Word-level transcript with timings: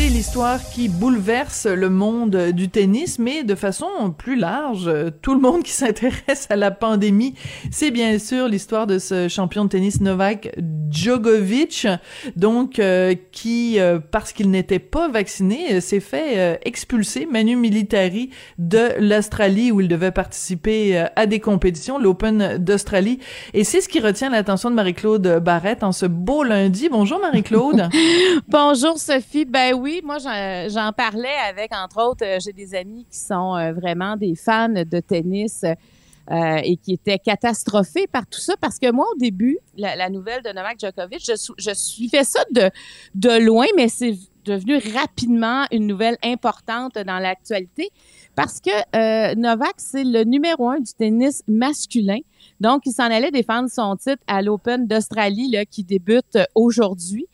C'est 0.00 0.10
l'histoire 0.10 0.60
qui 0.70 0.88
bouleverse 0.88 1.66
le 1.66 1.90
monde 1.90 2.52
du 2.52 2.68
tennis, 2.68 3.18
mais 3.18 3.42
de 3.42 3.56
façon 3.56 4.14
plus 4.16 4.36
large. 4.36 4.88
Tout 5.22 5.34
le 5.34 5.40
monde 5.40 5.64
qui 5.64 5.72
s'intéresse 5.72 6.46
à 6.50 6.54
la 6.54 6.70
pandémie, 6.70 7.34
c'est 7.72 7.90
bien 7.90 8.20
sûr 8.20 8.46
l'histoire 8.46 8.86
de 8.86 9.00
ce 9.00 9.26
champion 9.26 9.64
de 9.64 9.70
tennis 9.70 10.00
Novak 10.00 10.54
Djokovic, 10.88 11.88
donc 12.36 12.78
euh, 12.78 13.16
qui, 13.32 13.80
euh, 13.80 13.98
parce 13.98 14.32
qu'il 14.32 14.50
n'était 14.50 14.78
pas 14.78 15.08
vacciné, 15.08 15.74
euh, 15.74 15.80
s'est 15.80 15.98
fait 15.98 16.60
expulser 16.64 17.26
manu 17.26 17.56
militari 17.56 18.30
de 18.58 19.00
l'Australie 19.00 19.72
où 19.72 19.80
il 19.80 19.88
devait 19.88 20.12
participer 20.12 21.06
à 21.16 21.26
des 21.26 21.40
compétitions, 21.40 21.98
l'Open 21.98 22.58
d'Australie. 22.58 23.18
Et 23.52 23.64
c'est 23.64 23.80
ce 23.80 23.88
qui 23.88 23.98
retient 23.98 24.30
l'attention 24.30 24.70
de 24.70 24.76
Marie-Claude 24.76 25.40
Barrette 25.42 25.82
en 25.82 25.90
ce 25.90 26.06
beau 26.06 26.44
lundi. 26.44 26.88
Bonjour 26.88 27.18
Marie-Claude. 27.20 27.88
Bonjour 28.48 28.96
Sophie. 28.96 29.44
Ben 29.44 29.74
oui 29.74 29.87
oui, 29.88 30.02
moi, 30.04 30.18
j'en 30.18 30.92
parlais 30.92 31.36
avec, 31.48 31.72
entre 31.74 32.02
autres, 32.02 32.24
euh, 32.24 32.38
j'ai 32.40 32.52
des 32.52 32.74
amis 32.74 33.06
qui 33.10 33.18
sont 33.18 33.56
euh, 33.56 33.72
vraiment 33.72 34.16
des 34.16 34.34
fans 34.34 34.68
de 34.68 35.00
tennis 35.00 35.64
euh, 35.64 36.60
et 36.62 36.76
qui 36.76 36.92
étaient 36.92 37.18
catastrophés 37.18 38.06
par 38.06 38.26
tout 38.26 38.38
ça 38.38 38.54
parce 38.60 38.78
que 38.78 38.90
moi, 38.90 39.06
au 39.14 39.18
début, 39.18 39.58
la, 39.78 40.10
nouvelle 40.10 40.42
de 40.42 40.50
Novak 40.50 40.78
Djokovic, 40.78 41.24
je, 41.24 41.52
je 41.56 41.74
suivais 41.74 42.24
ça 42.24 42.40
de 42.52 43.38
loin, 43.42 43.64
mais 43.76 43.88
c'est 43.88 44.14
devenu 44.44 44.78
rapidement 44.94 45.64
une 45.72 45.86
nouvelle 45.86 46.18
importante 46.22 46.94
dans 46.94 47.18
l'actualité 47.18 47.88
parce 48.34 48.60
que 48.60 49.34
Novak, 49.36 49.74
c'est 49.78 50.04
le 50.04 50.24
numéro 50.24 50.68
un 50.68 50.80
du 50.80 50.92
tennis 50.92 51.42
masculin. 51.48 52.18
Donc, 52.60 52.82
il 52.84 52.92
s'en 52.92 53.04
allait 53.04 53.30
défendre 53.30 53.70
son 53.70 53.96
titre 53.96 54.22
à 54.26 54.42
l'Open 54.42 54.86
d'Australie 54.86 55.56
qui 55.70 55.82
débute 55.82 56.38
aujourd'hui. 56.54 57.26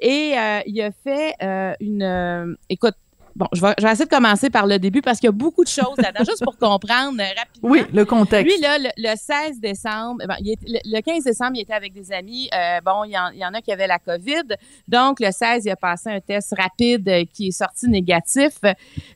Et 0.00 0.38
euh, 0.38 0.60
il 0.66 0.80
a 0.80 0.92
fait 0.92 1.34
euh, 1.42 1.74
une... 1.80 2.02
Euh, 2.02 2.54
écoute, 2.68 2.94
Bon, 3.40 3.46
je 3.54 3.62
vais, 3.62 3.72
je 3.78 3.86
vais, 3.86 3.92
essayer 3.92 4.04
de 4.04 4.10
commencer 4.10 4.50
par 4.50 4.66
le 4.66 4.78
début 4.78 5.00
parce 5.00 5.18
qu'il 5.18 5.28
y 5.28 5.30
a 5.30 5.32
beaucoup 5.32 5.64
de 5.64 5.68
choses 5.70 5.96
là-dedans, 5.96 6.24
juste 6.28 6.44
pour 6.44 6.58
comprendre 6.58 7.22
euh, 7.22 7.24
rapidement. 7.38 7.70
Oui, 7.70 7.86
le 7.90 8.04
contexte. 8.04 8.44
Lui, 8.44 8.60
là, 8.60 8.76
le, 8.78 9.16
16 9.16 9.60
décembre, 9.60 10.22
il 10.40 10.56
le, 10.62 11.00
15 11.00 11.24
décembre, 11.24 11.52
il 11.54 11.62
était 11.62 11.72
avec 11.72 11.94
des 11.94 12.12
amis. 12.12 12.50
Euh, 12.54 12.82
bon, 12.84 13.04
il 13.04 13.12
y, 13.12 13.18
en, 13.18 13.30
il 13.30 13.38
y, 13.38 13.46
en, 13.46 13.54
a 13.54 13.62
qui 13.62 13.72
avaient 13.72 13.86
la 13.86 13.98
COVID. 13.98 14.56
Donc, 14.86 15.20
le 15.20 15.30
16, 15.30 15.64
il 15.64 15.70
a 15.70 15.76
passé 15.76 16.10
un 16.10 16.20
test 16.20 16.52
rapide 16.54 17.08
euh, 17.08 17.24
qui 17.32 17.48
est 17.48 17.52
sorti 17.52 17.88
négatif. 17.88 18.58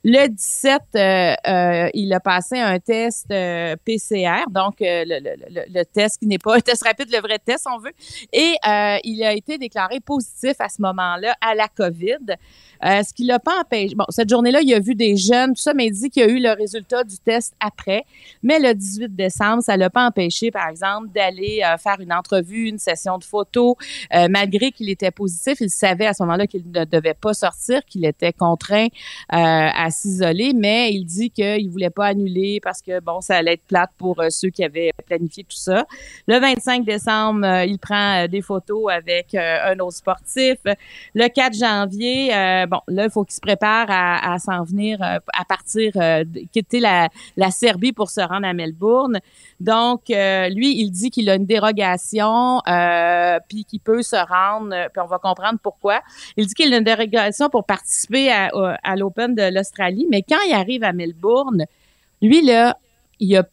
Le 0.03 0.27
17, 0.27 0.81
euh, 0.95 1.89
il 1.93 2.11
a 2.11 2.19
passé 2.19 2.57
un 2.57 2.79
test 2.79 3.27
PCR, 3.27 4.45
donc 4.49 4.77
le, 4.79 5.69
le, 5.71 5.83
test 5.83 6.17
qui 6.17 6.25
n'est 6.25 6.39
pas 6.39 6.55
un 6.55 6.61
test 6.61 6.83
rapide, 6.83 7.11
le 7.13 7.19
vrai 7.19 7.37
test, 7.37 7.67
on 7.71 7.77
veut. 7.77 7.93
Et 8.33 8.55
il 9.03 9.23
a 9.23 9.33
été 9.33 9.59
déclaré 9.59 9.99
positif 9.99 10.55
à 10.57 10.67
ce 10.67 10.81
moment-là 10.81 11.35
à 11.41 11.53
la 11.53 11.67
COVID. 11.67 12.37
Ce 12.81 13.13
qui 13.13 13.25
l'a 13.25 13.37
pas 13.37 13.59
empêché. 13.61 13.93
Bon, 13.93 14.05
cette 14.15 14.29
journée-là, 14.29 14.61
il 14.61 14.73
a 14.73 14.79
vu 14.79 14.95
des 14.95 15.17
jeunes, 15.17 15.53
tout 15.53 15.61
ça, 15.61 15.73
mais 15.73 15.87
il 15.87 15.91
dit 15.91 16.09
qu'il 16.09 16.23
y 16.23 16.25
a 16.25 16.29
eu 16.29 16.39
le 16.39 16.53
résultat 16.53 17.03
du 17.03 17.17
test 17.17 17.53
après. 17.59 18.05
Mais 18.43 18.59
le 18.59 18.73
18 18.73 19.13
décembre, 19.13 19.61
ça 19.61 19.75
l'a 19.75 19.89
pas 19.89 20.07
empêché, 20.07 20.51
par 20.51 20.69
exemple, 20.69 21.09
d'aller 21.13 21.61
euh, 21.65 21.75
faire 21.77 21.97
une 21.99 22.13
entrevue, 22.13 22.69
une 22.69 22.79
session 22.79 23.17
de 23.17 23.25
photos. 23.25 23.75
Euh, 24.13 24.27
malgré 24.29 24.71
qu'il 24.71 24.89
était 24.89 25.11
positif, 25.11 25.57
il 25.59 25.69
savait 25.69 26.05
à 26.05 26.13
ce 26.13 26.23
moment-là 26.23 26.47
qu'il 26.47 26.63
ne 26.71 26.85
devait 26.85 27.13
pas 27.13 27.33
sortir, 27.33 27.83
qu'il 27.83 28.05
était 28.05 28.31
contraint 28.31 28.87
à 29.27 29.89
s'isoler, 29.91 30.53
mais 30.55 30.93
il 30.93 31.03
dit 31.03 31.29
qu'il 31.29 31.69
voulait 31.69 31.89
pas 31.89 32.07
annuler 32.07 32.61
parce 32.63 32.81
que, 32.81 33.01
bon, 33.01 33.19
ça 33.19 33.35
allait 33.35 33.53
être 33.53 33.65
plate 33.67 33.91
pour 33.97 34.21
ceux 34.29 34.49
qui 34.49 34.63
avaient 34.63 34.91
planifié 35.05 35.43
tout 35.43 35.57
ça. 35.57 35.85
Le 36.27 36.39
25 36.39 36.85
décembre, 36.85 37.45
il 37.67 37.77
prend 37.79 38.27
des 38.27 38.41
photos 38.41 38.93
avec 38.93 39.35
un 39.35 39.77
autre 39.79 39.97
sportif. 39.97 40.57
Le 41.13 41.27
4 41.27 41.53
janvier, 41.53 42.29
bon, 42.69 42.79
là, 42.87 43.05
il 43.05 43.09
faut 43.09 43.25
qu'il 43.25 43.35
se 43.35 43.41
prépare 43.41 43.87
à, 43.89 44.04
s'en 44.39 44.63
venir, 44.63 45.01
euh, 45.01 45.19
à 45.33 45.45
partir, 45.45 45.91
euh, 45.95 46.23
quitter 46.51 46.79
la, 46.79 47.09
Serbie 47.51 47.93
pour 47.93 48.09
se 48.09 48.21
rendre 48.21 48.47
à 48.47 48.53
Melbourne. 48.53 49.19
Donc, 49.59 50.09
euh, 50.09 50.49
lui, 50.49 50.79
il 50.81 50.91
dit 50.91 51.09
qu'il 51.11 51.29
a 51.29 51.35
une 51.35 51.45
dérogation, 51.45 52.61
puis 53.47 53.65
qu'il 53.65 53.79
peut 53.79 54.01
se 54.01 54.15
rendre, 54.15 54.75
puis 54.91 55.01
on 55.01 55.07
va 55.07 55.19
comprendre 55.19 55.59
pourquoi. 55.61 56.01
Il 56.37 56.47
dit 56.47 56.53
qu'il 56.53 56.73
a 56.73 56.77
une 56.77 56.83
dérogation 56.83 57.49
pour 57.49 57.65
participer 57.65 58.31
à, 58.31 58.49
à 58.83 58.95
l'Open 58.95 59.35
de 59.35 59.53
l'Australie, 59.53 60.07
mais 60.09 60.21
quand 60.21 60.41
il 60.47 60.53
arrive 60.53 60.83
à 60.83 60.93
Melbourne, 60.93 61.65
lui, 62.21 62.41
là, 62.41 62.77
il 63.19 63.29
n'y 63.29 63.37
a 63.37 63.43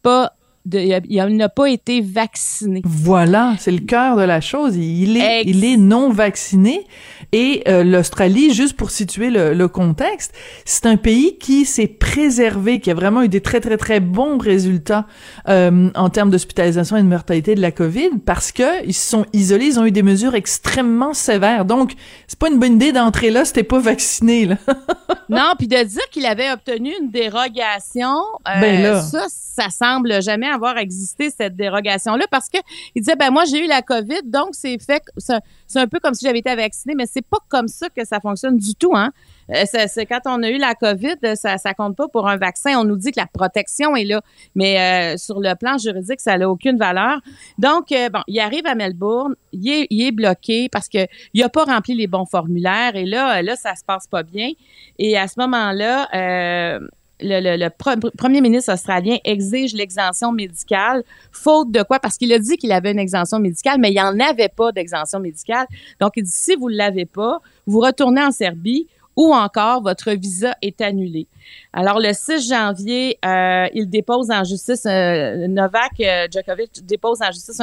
il 0.71 1.35
n'a 1.35 1.49
pas 1.49 1.69
été 1.69 2.01
vacciné. 2.01 2.81
Voilà, 2.85 3.55
c'est 3.59 3.71
le 3.71 3.79
cœur 3.79 4.15
de 4.15 4.23
la 4.23 4.41
chose. 4.41 4.75
Il 4.77 5.17
est, 5.17 5.43
il 5.45 5.65
est 5.65 5.77
non 5.77 6.09
vacciné. 6.09 6.85
Et 7.31 7.63
euh, 7.67 7.83
l'Australie, 7.83 8.53
juste 8.53 8.77
pour 8.77 8.91
situer 8.91 9.29
le, 9.29 9.53
le 9.53 9.67
contexte, 9.67 10.33
c'est 10.65 10.85
un 10.85 10.97
pays 10.97 11.37
qui 11.37 11.65
s'est 11.65 11.87
préservé, 11.87 12.79
qui 12.79 12.91
a 12.91 12.93
vraiment 12.93 13.23
eu 13.23 13.29
des 13.29 13.41
très 13.41 13.59
très 13.59 13.77
très 13.77 13.99
bons 13.99 14.37
résultats 14.37 15.05
euh, 15.49 15.89
en 15.95 16.09
termes 16.09 16.29
d'hospitalisation 16.29 16.95
et 16.95 17.01
de 17.01 17.07
mortalité 17.07 17.55
de 17.55 17.61
la 17.61 17.71
COVID, 17.71 18.19
parce 18.25 18.51
que 18.51 18.85
ils 18.85 18.93
se 18.93 19.09
sont 19.09 19.25
isolés, 19.33 19.65
ils 19.65 19.79
ont 19.79 19.85
eu 19.85 19.91
des 19.91 20.03
mesures 20.03 20.35
extrêmement 20.35 21.13
sévères. 21.13 21.65
Donc, 21.65 21.93
c'est 22.27 22.39
pas 22.39 22.49
une 22.49 22.59
bonne 22.59 22.75
idée 22.75 22.91
d'entrer 22.91 23.31
là 23.31 23.45
si 23.45 23.53
t'es 23.53 23.63
pas 23.63 23.79
vacciné. 23.79 24.45
Là. 24.45 24.57
non, 25.29 25.53
puis 25.57 25.67
de 25.67 25.83
dire 25.83 26.09
qu'il 26.11 26.25
avait 26.25 26.51
obtenu 26.51 26.93
une 27.01 27.09
dérogation, 27.09 28.15
euh, 28.47 28.61
ben 28.61 28.81
là. 28.81 29.01
ça, 29.01 29.25
ça 29.29 29.69
semble 29.69 30.21
jamais 30.21 30.52
avoir 30.53 30.77
existé 30.77 31.29
cette 31.29 31.55
dérogation 31.55 32.15
là 32.15 32.25
parce 32.29 32.49
que 32.49 32.57
il 32.95 33.01
disait 33.01 33.15
ben 33.15 33.31
moi 33.31 33.43
j'ai 33.45 33.63
eu 33.63 33.67
la 33.67 33.81
Covid 33.81 34.21
donc 34.25 34.49
c'est 34.51 34.77
fait 34.79 35.03
c'est 35.17 35.79
un 35.79 35.87
peu 35.87 35.99
comme 35.99 36.13
si 36.13 36.25
j'avais 36.25 36.39
été 36.39 36.55
vacciné 36.55 36.95
mais 36.95 37.05
c'est 37.05 37.25
pas 37.25 37.39
comme 37.49 37.67
ça 37.67 37.89
que 37.89 38.05
ça 38.05 38.19
fonctionne 38.19 38.57
du 38.57 38.75
tout 38.75 38.95
hein. 38.95 39.11
Euh, 39.49 39.65
c'est 39.87 40.05
quand 40.05 40.21
on 40.25 40.41
a 40.43 40.49
eu 40.49 40.57
la 40.57 40.75
COVID, 40.75 41.35
ça 41.35 41.57
ça 41.57 41.73
compte 41.73 41.95
pas 41.95 42.07
pour 42.07 42.27
un 42.27 42.37
vaccin. 42.37 42.79
On 42.79 42.83
nous 42.83 42.95
dit 42.95 43.11
que 43.11 43.19
la 43.19 43.27
protection 43.27 43.95
est 43.95 44.05
là, 44.05 44.21
mais 44.55 45.13
euh, 45.13 45.17
sur 45.17 45.39
le 45.39 45.55
plan 45.55 45.77
juridique, 45.77 46.19
ça 46.19 46.37
n'a 46.37 46.49
aucune 46.49 46.77
valeur. 46.77 47.19
Donc 47.57 47.91
euh, 47.91 48.09
bon, 48.09 48.21
il 48.27 48.39
arrive 48.39 48.65
à 48.65 48.75
Melbourne, 48.75 49.35
il 49.51 49.87
est, 49.89 50.11
bloqué 50.11 50.69
parce 50.69 50.89
que 50.89 51.07
il 51.33 51.43
a 51.43 51.49
pas 51.49 51.63
rempli 51.63 51.95
les 51.95 52.07
bons 52.07 52.25
formulaires 52.25 52.95
et 52.95 53.05
là 53.05 53.41
là 53.41 53.55
ça 53.55 53.75
se 53.75 53.83
passe 53.83 54.07
pas 54.07 54.23
bien. 54.23 54.51
Et 54.99 55.17
à 55.17 55.27
ce 55.27 55.39
moment-là, 55.39 56.79
le, 57.19 57.69
premier 58.17 58.41
ministre 58.41 58.73
australien 58.73 59.17
exige 59.23 59.73
l'exemption 59.73 60.31
médicale, 60.31 61.03
faute 61.31 61.71
de 61.71 61.83
quoi? 61.83 61.99
Parce 61.99 62.17
qu'il 62.17 62.31
a 62.33 62.39
dit 62.39 62.57
qu'il 62.57 62.71
avait 62.71 62.91
une 62.91 62.99
exemption 62.99 63.39
médicale, 63.39 63.79
mais 63.79 63.89
il 63.89 63.95
n'y 63.95 64.01
en 64.01 64.19
avait 64.19 64.49
pas 64.49 64.71
d'exemption 64.71 65.19
médicale. 65.19 65.65
Donc, 65.99 66.13
il 66.15 66.23
dit, 66.23 66.31
si 66.31 66.55
vous 66.55 66.69
ne 66.69 66.75
l'avez 66.75 67.05
pas, 67.05 67.39
vous 67.65 67.79
retournez 67.79 68.23
en 68.23 68.31
Serbie 68.31 68.87
ou 69.15 69.33
encore 69.33 69.81
votre 69.81 70.11
visa 70.11 70.55
est 70.61 70.81
annulé. 70.81 71.27
Alors, 71.71 71.99
le 71.99 72.13
6 72.13 72.49
janvier, 72.49 73.19
euh, 73.23 73.67
il 73.73 73.87
dépose 73.87 74.31
en 74.31 74.43
justice, 74.43 74.85
euh, 74.85 75.47
Novak 75.47 75.91
euh, 75.99 76.27
Djokovic 76.31 76.85
dépose 76.85 77.21
en 77.21 77.31
justice 77.31 77.61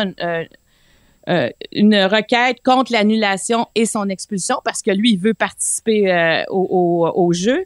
une 1.27 1.97
requête 1.97 2.59
contre 2.65 2.93
l'annulation 2.93 3.67
et 3.75 3.87
son 3.87 4.09
expulsion 4.09 4.57
parce 4.65 4.83
que 4.83 4.91
lui, 4.91 5.13
il 5.13 5.19
veut 5.19 5.35
participer 5.35 6.45
au, 6.49 7.11
au, 7.15 7.33
jeu. 7.33 7.65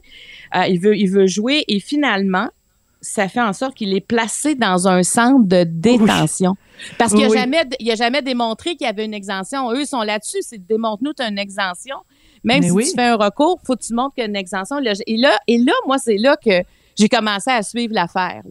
Euh, 0.55 0.67
il, 0.67 0.79
veut, 0.79 0.95
il 0.95 1.07
veut 1.07 1.27
jouer 1.27 1.63
et 1.67 1.79
finalement, 1.79 2.49
ça 3.01 3.27
fait 3.27 3.41
en 3.41 3.53
sorte 3.53 3.75
qu'il 3.75 3.93
est 3.93 4.05
placé 4.05 4.55
dans 4.55 4.87
un 4.87 5.03
centre 5.03 5.45
de 5.47 5.63
détention. 5.63 6.55
Parce 6.97 7.13
qu'il 7.13 7.27
n'a 7.27 7.33
jamais, 7.33 7.63
il 7.79 7.91
a 7.91 7.95
jamais 7.95 8.21
démontré 8.21 8.75
qu'il 8.75 8.85
y 8.85 8.89
avait 8.89 9.05
une 9.05 9.13
exemption. 9.13 9.71
Eux 9.71 9.85
sont 9.85 10.01
là-dessus, 10.01 10.39
c'est 10.41 10.65
démontre-nous 10.65 11.13
une 11.19 11.37
exemption. 11.37 11.97
Même 12.43 12.63
si 12.63 12.73
tu 12.73 12.95
fais 12.95 13.05
un 13.05 13.15
recours, 13.15 13.59
faut 13.65 13.75
que 13.75 13.83
tu 13.83 13.93
montres 13.93 14.15
qu'il 14.15 14.23
y 14.23 14.25
a 14.25 14.29
une 14.29 14.35
exemption. 14.35 14.79
Et 14.79 15.17
là, 15.17 15.37
et 15.47 15.57
là 15.57 15.73
moi, 15.85 15.97
c'est 15.97 16.17
là 16.17 16.37
que 16.37 16.63
j'ai 16.95 17.09
commencé 17.09 17.49
à 17.49 17.63
suivre 17.63 17.93
l'affaire. 17.93 18.43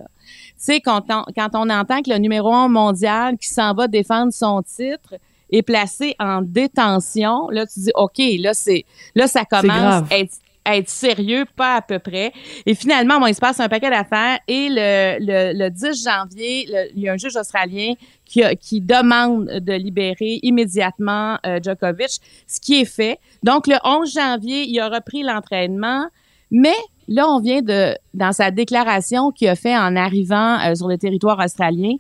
Sais, 0.56 0.80
quand 0.80 1.04
on, 1.10 1.24
quand 1.34 1.50
on 1.54 1.70
entend 1.70 2.02
que 2.02 2.10
le 2.10 2.18
numéro 2.18 2.52
un 2.52 2.68
mondial 2.68 3.36
qui 3.38 3.48
s'en 3.48 3.74
va 3.74 3.88
défendre 3.88 4.32
son 4.32 4.62
titre 4.62 5.14
est 5.50 5.62
placé 5.62 6.16
en 6.18 6.42
détention, 6.42 7.48
là, 7.50 7.66
tu 7.66 7.80
dis, 7.80 7.92
OK, 7.94 8.20
là, 8.38 8.54
c'est, 8.54 8.84
là, 9.14 9.26
ça 9.26 9.44
commence 9.44 10.10
à 10.10 10.18
être 10.18 10.34
être 10.66 10.88
sérieux, 10.88 11.44
pas 11.56 11.76
à 11.76 11.82
peu 11.82 11.98
près. 11.98 12.32
Et 12.66 12.74
finalement, 12.74 13.20
bon, 13.20 13.26
il 13.26 13.34
se 13.34 13.40
passe 13.40 13.60
un 13.60 13.68
paquet 13.68 13.90
d'affaires 13.90 14.38
et 14.48 14.68
le, 14.70 15.18
le, 15.52 15.68
10 15.68 16.04
janvier, 16.04 16.68
il 16.94 17.02
y 17.02 17.08
a 17.08 17.12
un 17.12 17.16
juge 17.16 17.36
australien 17.36 17.92
qui, 18.24 18.42
qui 18.60 18.80
demande 18.80 19.46
de 19.46 19.72
libérer 19.72 20.40
immédiatement 20.42 21.38
euh, 21.46 21.60
Djokovic, 21.62 22.20
ce 22.46 22.60
qui 22.60 22.80
est 22.80 22.86
fait. 22.86 23.18
Donc, 23.42 23.66
le 23.66 23.76
11 23.84 24.12
janvier, 24.12 24.64
il 24.66 24.80
a 24.80 24.88
repris 24.88 25.22
l'entraînement, 25.22 26.06
mais 26.50 26.76
là, 27.08 27.28
on 27.28 27.40
vient 27.40 27.62
de, 27.62 27.96
dans 28.14 28.32
sa 28.32 28.50
déclaration 28.50 29.30
qu'il 29.30 29.48
a 29.48 29.56
fait 29.56 29.76
en 29.76 29.96
arrivant 29.96 30.58
euh, 30.60 30.74
sur 30.74 30.88
le 30.88 30.98
territoire 30.98 31.38
australien, 31.38 31.94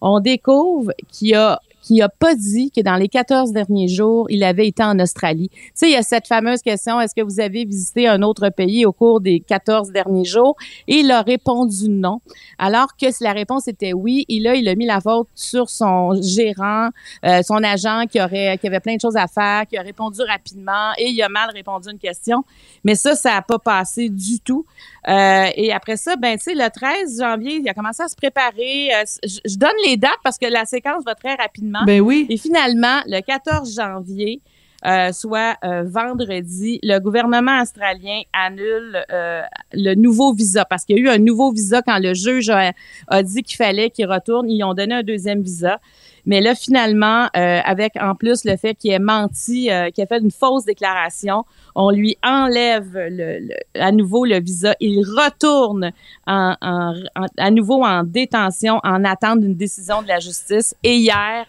on 0.00 0.20
découvre 0.20 0.92
qu'il 1.10 1.34
a 1.34 1.60
qui 1.82 2.02
a 2.02 2.08
pas 2.08 2.34
dit 2.34 2.70
que 2.70 2.80
dans 2.80 2.96
les 2.96 3.08
14 3.08 3.52
derniers 3.52 3.88
jours, 3.88 4.26
il 4.30 4.44
avait 4.44 4.66
été 4.66 4.82
en 4.82 4.98
Australie. 4.98 5.48
Tu 5.50 5.72
sais, 5.74 5.88
il 5.88 5.92
y 5.92 5.96
a 5.96 6.02
cette 6.02 6.26
fameuse 6.26 6.62
question, 6.62 7.00
est-ce 7.00 7.14
que 7.14 7.22
vous 7.22 7.40
avez 7.40 7.64
visité 7.64 8.08
un 8.08 8.22
autre 8.22 8.48
pays 8.50 8.84
au 8.84 8.92
cours 8.92 9.20
des 9.20 9.40
14 9.40 9.90
derniers 9.90 10.24
jours? 10.24 10.56
Et 10.86 10.96
il 10.96 11.10
a 11.10 11.22
répondu 11.22 11.88
non. 11.88 12.20
Alors 12.58 12.96
que 13.00 13.10
si 13.10 13.24
la 13.24 13.32
réponse 13.32 13.68
était 13.68 13.92
oui, 13.92 14.24
il 14.28 14.46
a, 14.46 14.54
il 14.54 14.68
a 14.68 14.74
mis 14.74 14.86
la 14.86 15.00
faute 15.00 15.28
sur 15.34 15.70
son 15.70 16.20
gérant, 16.20 16.88
euh, 17.24 17.42
son 17.42 17.62
agent 17.62 18.04
qui 18.10 18.20
aurait, 18.20 18.58
qui 18.58 18.66
avait 18.66 18.80
plein 18.80 18.96
de 18.96 19.00
choses 19.00 19.16
à 19.16 19.26
faire, 19.26 19.66
qui 19.66 19.76
a 19.76 19.82
répondu 19.82 20.20
rapidement 20.22 20.92
et 20.98 21.08
il 21.08 21.22
a 21.22 21.28
mal 21.28 21.50
répondu 21.50 21.88
à 21.88 21.92
une 21.92 21.98
question. 21.98 22.44
Mais 22.84 22.94
ça, 22.94 23.14
ça 23.14 23.34
n'a 23.34 23.42
pas 23.42 23.58
passé 23.58 24.08
du 24.08 24.40
tout. 24.40 24.66
Euh, 25.08 25.46
et 25.54 25.72
après 25.72 25.96
ça, 25.96 26.16
ben, 26.16 26.36
tu 26.36 26.44
sais, 26.44 26.54
le 26.54 26.68
13 26.68 27.20
janvier, 27.20 27.56
il 27.56 27.68
a 27.68 27.74
commencé 27.74 28.02
à 28.02 28.08
se 28.08 28.16
préparer. 28.16 28.90
Euh, 28.94 29.04
je, 29.22 29.56
donne 29.56 29.70
les 29.86 29.96
dates 29.96 30.18
parce 30.22 30.38
que 30.38 30.46
la 30.46 30.64
séquence 30.64 31.04
va 31.04 31.14
très 31.14 31.34
rapidement. 31.34 31.67
Ben 31.86 32.00
oui. 32.00 32.26
Et 32.28 32.36
finalement, 32.36 33.00
le 33.06 33.20
14 33.20 33.74
janvier, 33.74 34.40
euh, 34.86 35.10
soit 35.10 35.56
euh, 35.64 35.82
vendredi, 35.82 36.78
le 36.84 37.00
gouvernement 37.00 37.60
australien 37.60 38.22
annule 38.32 39.04
euh, 39.10 39.42
le 39.72 39.94
nouveau 39.96 40.32
visa 40.32 40.64
parce 40.64 40.84
qu'il 40.84 40.98
y 40.98 41.00
a 41.00 41.02
eu 41.02 41.08
un 41.08 41.18
nouveau 41.18 41.50
visa 41.50 41.82
quand 41.82 41.98
le 41.98 42.14
juge 42.14 42.48
a, 42.48 42.72
a 43.08 43.22
dit 43.24 43.42
qu'il 43.42 43.56
fallait 43.56 43.90
qu'il 43.90 44.06
retourne. 44.06 44.48
Ils 44.48 44.62
ont 44.62 44.74
donné 44.74 44.94
un 44.94 45.02
deuxième 45.02 45.42
visa. 45.42 45.80
Mais 46.28 46.40
là, 46.40 46.54
finalement, 46.54 47.28
avec 47.32 47.94
en 48.00 48.14
plus 48.14 48.44
le 48.44 48.56
fait 48.56 48.74
qu'il 48.74 48.92
ait 48.92 48.98
menti, 48.98 49.70
qu'il 49.94 50.04
ait 50.04 50.06
fait 50.06 50.20
une 50.20 50.30
fausse 50.30 50.64
déclaration, 50.64 51.44
on 51.74 51.90
lui 51.90 52.16
enlève 52.22 52.90
le, 52.94 53.48
à 53.74 53.90
nouveau 53.90 54.24
le 54.24 54.38
visa. 54.38 54.74
Il 54.78 55.00
retourne 55.00 55.90
en, 56.26 56.54
en, 56.60 56.94
à 57.38 57.50
nouveau 57.50 57.82
en 57.82 58.04
détention 58.04 58.78
en 58.84 59.04
attente 59.04 59.40
d'une 59.40 59.56
décision 59.56 60.02
de 60.02 60.08
la 60.08 60.20
justice. 60.20 60.74
Et 60.84 60.96
hier, 60.96 61.46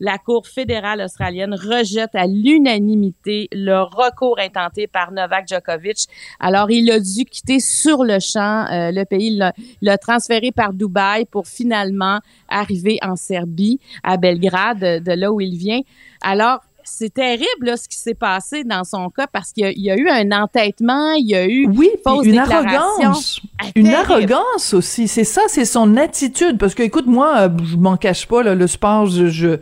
la 0.00 0.18
Cour 0.18 0.46
fédérale 0.46 1.00
australienne 1.00 1.54
rejette 1.54 2.14
à 2.14 2.26
l'unanimité 2.26 3.48
le 3.52 3.82
recours 3.82 4.38
intenté 4.38 4.86
par 4.86 5.12
Novak 5.12 5.48
Djokovic. 5.48 6.06
Alors, 6.40 6.70
il 6.70 6.90
a 6.90 7.00
dû 7.00 7.24
quitter 7.24 7.60
sur 7.60 8.04
le 8.04 8.18
champ 8.20 8.66
euh, 8.70 8.90
le 8.92 9.04
pays. 9.04 9.28
Il 9.28 9.52
l'a 9.82 9.98
transféré 9.98 10.52
par 10.52 10.72
Dubaï 10.72 11.24
pour 11.24 11.46
finalement 11.46 12.20
arriver 12.48 12.98
en 13.02 13.16
Serbie, 13.16 13.80
à 14.02 14.16
Belgrade, 14.16 15.02
de 15.02 15.12
là 15.12 15.32
où 15.32 15.40
il 15.40 15.56
vient. 15.56 15.80
Alors, 16.22 16.60
c'est 16.90 17.12
terrible 17.12 17.46
là, 17.62 17.76
ce 17.76 17.88
qui 17.88 17.98
s'est 17.98 18.14
passé 18.14 18.64
dans 18.64 18.84
son 18.84 19.10
cas 19.10 19.26
parce 19.26 19.52
qu'il 19.52 19.72
y, 19.76 19.90
a 19.90 19.96
eu 19.96 20.08
un 20.08 20.32
entêtement, 20.32 21.12
il 21.12 21.28
y 21.28 21.34
a 21.34 21.46
eu 21.46 21.68
oui, 21.68 21.90
une 22.24 22.38
arrogance, 22.38 23.40
ah, 23.60 23.66
une 23.74 23.88
arrogance 23.88 24.74
aussi. 24.74 25.08
C'est 25.08 25.24
ça, 25.24 25.42
c'est 25.48 25.64
son 25.64 25.96
attitude. 25.96 26.58
Parce 26.58 26.74
que 26.74 26.82
écoute, 26.82 27.06
moi, 27.06 27.40
euh, 27.40 27.48
je 27.64 27.76
m'en 27.76 27.96
cache 27.96 28.26
pas 28.26 28.42
le 28.42 28.66
sport, 28.66 29.06
je 29.06 29.28
je 29.28 29.58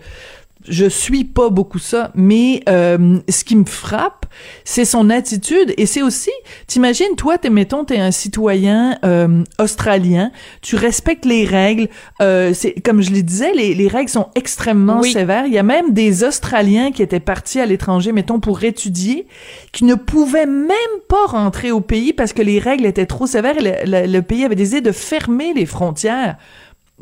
suis 0.88 1.24
pas 1.24 1.50
beaucoup 1.50 1.78
ça, 1.78 2.10
mais 2.14 2.62
euh, 2.68 3.18
ce 3.28 3.44
qui 3.44 3.56
me 3.56 3.64
frappe, 3.64 4.26
c'est 4.64 4.84
son 4.84 5.10
attitude 5.10 5.74
et 5.76 5.86
c'est 5.86 6.02
aussi, 6.02 6.30
t'imagines, 6.66 7.14
toi, 7.16 7.38
t'es, 7.38 7.50
mettons, 7.50 7.84
t'es 7.84 7.98
un 7.98 8.10
citoyen 8.10 8.98
euh, 9.04 9.44
australien, 9.58 10.30
tu 10.62 10.76
respectes 10.76 11.24
les 11.24 11.44
règles, 11.44 11.88
euh, 12.20 12.52
c'est 12.54 12.80
comme 12.80 13.02
je 13.02 13.10
le 13.10 13.22
disais, 13.22 13.52
les, 13.52 13.74
les 13.74 13.88
règles 13.88 14.10
sont 14.10 14.28
extrêmement 14.34 15.02
sévères. 15.02 15.46
Il 15.46 15.52
y 15.52 15.58
a 15.58 15.62
même 15.62 15.92
des 15.92 16.24
Australiens 16.24 16.92
qui 16.92 17.02
étaient 17.02 17.20
partis 17.20 17.60
à 17.60 17.66
l'étranger, 17.66 18.12
mettons, 18.12 18.40
pour 18.40 18.62
étudier, 18.64 19.26
qui 19.72 19.84
ne 19.84 19.94
pouvaient 19.94 20.46
même 20.46 20.70
pas 21.08 21.26
rentrer 21.26 21.70
au 21.70 21.80
pays 21.80 22.12
parce 22.12 22.32
que 22.32 22.42
les 22.42 22.58
règles 22.58 22.86
étaient 22.86 23.06
trop 23.06 23.26
sévères 23.26 23.58
et 23.58 23.84
le, 23.86 24.06
le 24.12 24.22
pays 24.22 24.44
avait 24.44 24.54
décidé 24.54 24.80
de 24.80 24.92
fermer 24.92 25.54
les 25.54 25.66
frontières. 25.66 26.36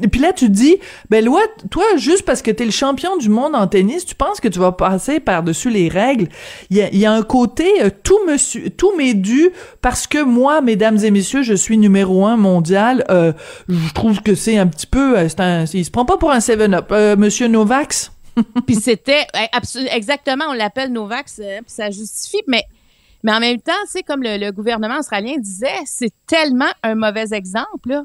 Et 0.02 0.08
puis 0.08 0.20
là, 0.20 0.32
tu 0.32 0.46
te 0.46 0.50
dis, 0.50 0.76
ben 1.08 1.24
loi, 1.24 1.40
toi, 1.70 1.84
juste 1.96 2.24
parce 2.24 2.42
que 2.42 2.50
t'es 2.50 2.64
le 2.64 2.72
champion 2.72 3.16
du 3.16 3.28
monde 3.28 3.54
en 3.54 3.68
tennis, 3.68 4.04
tu 4.04 4.16
penses 4.16 4.40
que 4.40 4.48
tu 4.48 4.58
vas 4.58 4.72
passer 4.72 5.20
par-dessus 5.20 5.70
les 5.70 5.88
règles. 5.88 6.28
Il 6.70 6.76
y 6.76 7.06
a, 7.06 7.12
un 7.12 7.22
côté, 7.22 7.68
euh, 7.80 7.90
tout 8.02 8.18
me 8.26 8.68
tout 8.70 8.96
m'est 8.96 9.14
dû 9.14 9.50
parce 9.82 10.08
que 10.08 10.20
moi, 10.20 10.60
mesdames 10.62 10.98
et 11.04 11.12
messieurs, 11.12 11.42
je 11.42 11.54
suis 11.54 11.78
numéro 11.78 12.26
un 12.26 12.36
mondial. 12.36 13.04
Euh, 13.08 13.32
je 13.68 13.92
trouve 13.92 14.20
que 14.20 14.34
c'est 14.34 14.58
un 14.58 14.66
petit 14.66 14.88
peu, 14.88 15.16
euh, 15.16 15.28
un, 15.38 15.64
il 15.64 15.84
se 15.84 15.90
prend 15.92 16.04
pas 16.04 16.16
pour 16.16 16.32
un 16.32 16.38
7-up. 16.38 16.92
Monsieur 17.16 17.46
Novax. 17.46 18.10
puis 18.66 18.74
c'était, 18.74 19.26
exactement, 19.92 20.46
on 20.48 20.54
l'appelle 20.54 20.90
Novax, 20.90 21.36
puis 21.36 21.62
ça 21.68 21.90
justifie, 21.90 22.42
mais 22.48 22.64
mais 23.22 23.32
en 23.32 23.40
même 23.40 23.60
temps, 23.60 23.72
c'est 23.86 24.02
comme 24.02 24.22
le, 24.22 24.36
le, 24.36 24.52
gouvernement 24.52 24.98
australien 24.98 25.36
disait, 25.38 25.80
c'est 25.86 26.12
tellement 26.26 26.70
un 26.82 26.94
mauvais 26.94 27.32
exemple. 27.32 27.88
Là. 27.88 28.02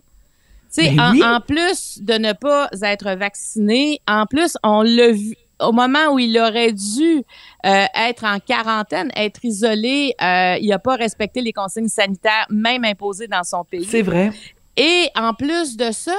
Tu 0.74 0.84
sais, 0.84 0.92
ben 0.92 1.24
en, 1.24 1.42
plus 1.42 2.00
de 2.02 2.14
ne 2.14 2.34
pas 2.34 2.70
être 2.84 3.12
vacciné, 3.16 4.02
en 4.08 4.26
plus, 4.26 4.56
on 4.64 4.84
l'a 4.84 5.12
vu 5.12 5.36
au 5.62 5.72
moment 5.72 6.14
où 6.14 6.20
il 6.20 6.38
aurait 6.40 6.72
dû 6.72 7.24
euh, 7.66 7.86
être 7.96 8.24
en 8.24 8.40
quarantaine, 8.40 9.12
être 9.16 9.44
isolé, 9.44 10.16
euh, 10.22 10.58
il 10.62 10.70
n'a 10.70 10.80
pas 10.80 10.96
respecté 10.96 11.42
les 11.42 11.54
consignes 11.54 11.90
sanitaires, 11.90 12.46
même 12.50 12.86
imposées 12.86 13.28
dans 13.28 13.44
son 13.44 13.64
pays. 13.64 13.86
C'est 13.86 14.02
vrai. 14.02 14.32
Et 14.78 15.10
en 15.16 15.34
plus 15.34 15.76
de 15.76 15.92
ça, 15.92 16.16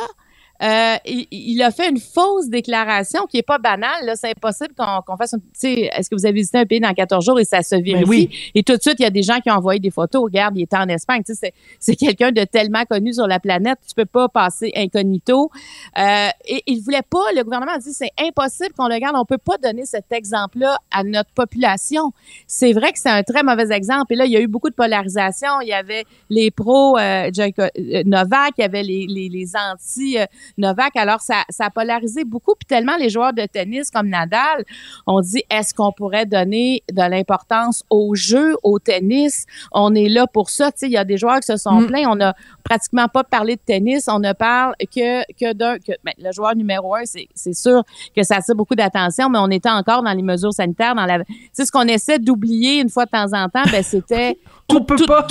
euh, 0.62 0.96
il, 1.06 1.62
a 1.62 1.70
fait 1.70 1.88
une 1.88 1.98
fausse 1.98 2.48
déclaration 2.48 3.26
qui 3.26 3.38
est 3.38 3.42
pas 3.42 3.58
banale. 3.58 4.04
Là, 4.04 4.14
c'est 4.14 4.30
impossible 4.30 4.74
qu'on 4.76 5.16
fasse. 5.16 5.30
Tu 5.30 5.38
sais, 5.54 5.90
est-ce 5.96 6.10
que 6.10 6.14
vous 6.14 6.26
avez 6.26 6.34
visité 6.34 6.58
un 6.58 6.66
pays 6.66 6.80
dans 6.80 6.92
14 6.92 7.24
jours 7.24 7.40
et 7.40 7.44
ça 7.44 7.62
se 7.62 7.76
vérifie? 7.76 8.04
oui. 8.06 8.30
Et 8.54 8.62
tout 8.62 8.76
de 8.76 8.82
suite, 8.82 8.96
il 8.98 9.02
y 9.02 9.06
a 9.06 9.10
des 9.10 9.22
gens 9.22 9.40
qui 9.40 9.50
ont 9.50 9.54
envoyé 9.54 9.80
des 9.80 9.90
photos. 9.90 10.22
Regarde, 10.22 10.56
il 10.56 10.62
était 10.62 10.76
en 10.76 10.88
Espagne. 10.88 11.22
Tu 11.24 11.34
sais, 11.34 11.54
c'est 11.78 11.96
quelqu'un 11.96 12.30
de 12.30 12.44
tellement 12.44 12.84
connu 12.84 13.14
sur 13.14 13.26
la 13.26 13.40
planète, 13.40 13.78
tu 13.86 13.94
peux 13.94 14.04
pas 14.04 14.28
passer 14.28 14.70
incognito. 14.76 15.50
Euh, 15.98 16.28
et 16.46 16.62
il 16.66 16.80
voulait 16.82 17.02
pas. 17.08 17.32
Le 17.34 17.42
gouvernement 17.42 17.72
a 17.72 17.78
dit 17.78 17.92
c'est 17.92 18.12
impossible 18.18 18.74
qu'on 18.76 18.88
le 18.88 18.98
garde. 18.98 19.16
On 19.16 19.24
peut 19.24 19.38
pas 19.38 19.56
donner 19.56 19.86
cet 19.86 20.12
exemple-là 20.12 20.78
à 20.90 21.04
notre 21.04 21.30
population. 21.30 22.12
C'est 22.46 22.72
vrai 22.72 22.92
que 22.92 22.98
c'est 22.98 23.08
un 23.08 23.22
très 23.22 23.42
mauvais 23.42 23.72
exemple. 23.72 24.12
Et 24.12 24.16
là, 24.16 24.26
il 24.26 24.32
y 24.32 24.36
a 24.36 24.40
eu 24.40 24.48
beaucoup 24.48 24.68
de 24.68 24.74
polarisation. 24.74 25.60
Il 25.62 25.68
y 25.68 25.72
avait 25.72 26.04
les 26.28 26.50
pros 26.50 26.98
euh, 26.98 27.30
euh 27.38 28.02
Novak, 28.04 28.54
il 28.58 28.62
y 28.62 28.64
avait 28.64 28.82
les, 28.82 29.06
les, 29.08 29.28
les 29.28 29.52
anti 29.56 30.18
euh, 30.18 30.26
Novak. 30.58 30.96
Alors, 30.96 31.20
ça, 31.20 31.44
ça 31.48 31.66
a 31.66 31.70
polarisé 31.70 32.24
beaucoup. 32.24 32.54
Puis 32.54 32.66
tellement 32.66 32.96
les 32.96 33.10
joueurs 33.10 33.32
de 33.32 33.44
tennis 33.46 33.90
comme 33.90 34.08
Nadal 34.08 34.64
ont 35.06 35.20
dit, 35.20 35.42
est-ce 35.50 35.74
qu'on 35.74 35.92
pourrait 35.92 36.26
donner 36.26 36.82
de 36.92 37.02
l'importance 37.02 37.84
au 37.90 38.14
jeu, 38.14 38.56
au 38.62 38.78
tennis? 38.78 39.46
On 39.72 39.94
est 39.94 40.08
là 40.08 40.26
pour 40.26 40.50
ça. 40.50 40.72
Tu 40.72 40.78
sais, 40.78 40.86
il 40.86 40.92
y 40.92 40.96
a 40.96 41.04
des 41.04 41.16
joueurs 41.16 41.40
qui 41.40 41.46
se 41.46 41.56
sont 41.56 41.80
mm. 41.80 41.86
plaints. 41.86 42.08
On 42.08 42.16
n'a 42.16 42.34
pratiquement 42.64 43.08
pas 43.08 43.24
parlé 43.24 43.56
de 43.56 43.62
tennis. 43.64 44.06
On 44.08 44.18
ne 44.18 44.32
parle 44.32 44.74
que, 44.78 45.22
que 45.34 45.52
d'un... 45.52 45.78
Que, 45.78 45.92
ben, 46.04 46.12
le 46.18 46.32
joueur 46.32 46.54
numéro 46.56 46.94
un, 46.94 47.04
c'est, 47.04 47.28
c'est 47.34 47.54
sûr 47.54 47.82
que 48.14 48.22
ça 48.22 48.36
attire 48.36 48.54
beaucoup 48.54 48.74
d'attention, 48.74 49.28
mais 49.28 49.38
on 49.38 49.50
était 49.50 49.70
encore 49.70 50.02
dans 50.02 50.12
les 50.12 50.22
mesures 50.22 50.52
sanitaires. 50.52 50.94
Dans 50.94 51.06
la, 51.06 51.18
tu 51.24 51.34
sais, 51.52 51.64
ce 51.64 51.72
qu'on 51.72 51.88
essaie 51.88 52.18
d'oublier 52.18 52.80
une 52.80 52.90
fois 52.90 53.04
de 53.06 53.10
temps 53.10 53.32
en 53.32 53.48
temps, 53.48 53.64
ben, 53.70 53.82
c'était... 53.82 54.38
on 54.68 54.82
peut 54.82 54.96
pas. 55.06 55.26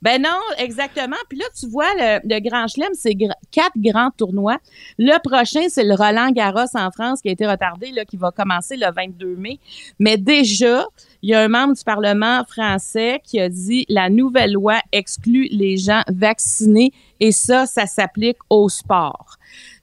Ben 0.00 0.22
non, 0.22 0.38
exactement. 0.58 1.16
Puis 1.28 1.38
là, 1.38 1.44
tu 1.58 1.66
vois, 1.68 1.92
le, 1.96 2.40
Grand 2.40 2.68
Chelem, 2.68 2.92
c'est 2.94 3.16
quatre 3.50 3.76
grands 3.76 4.10
tournois. 4.16 4.58
Le 4.98 5.18
prochain, 5.22 5.68
c'est 5.68 5.84
le 5.84 5.94
Roland 5.94 6.30
Garros 6.30 6.66
en 6.74 6.90
France 6.90 7.20
qui 7.20 7.28
a 7.28 7.32
été 7.32 7.46
retardé, 7.46 7.92
qui 8.08 8.16
va 8.16 8.30
commencer 8.30 8.76
le 8.76 8.92
22 8.94 9.36
mai. 9.36 9.58
Mais 9.98 10.16
déjà, 10.16 10.86
il 11.22 11.30
y 11.30 11.34
a 11.34 11.40
un 11.40 11.48
membre 11.48 11.74
du 11.74 11.82
Parlement 11.82 12.44
français 12.44 13.20
qui 13.24 13.40
a 13.40 13.48
dit 13.48 13.86
la 13.88 14.08
nouvelle 14.08 14.52
loi 14.52 14.80
exclut 14.92 15.48
les 15.50 15.76
gens 15.76 16.02
vaccinés 16.08 16.92
et 17.18 17.32
ça, 17.32 17.66
ça 17.66 17.86
s'applique 17.86 18.38
au 18.48 18.68
sport. 18.68 19.38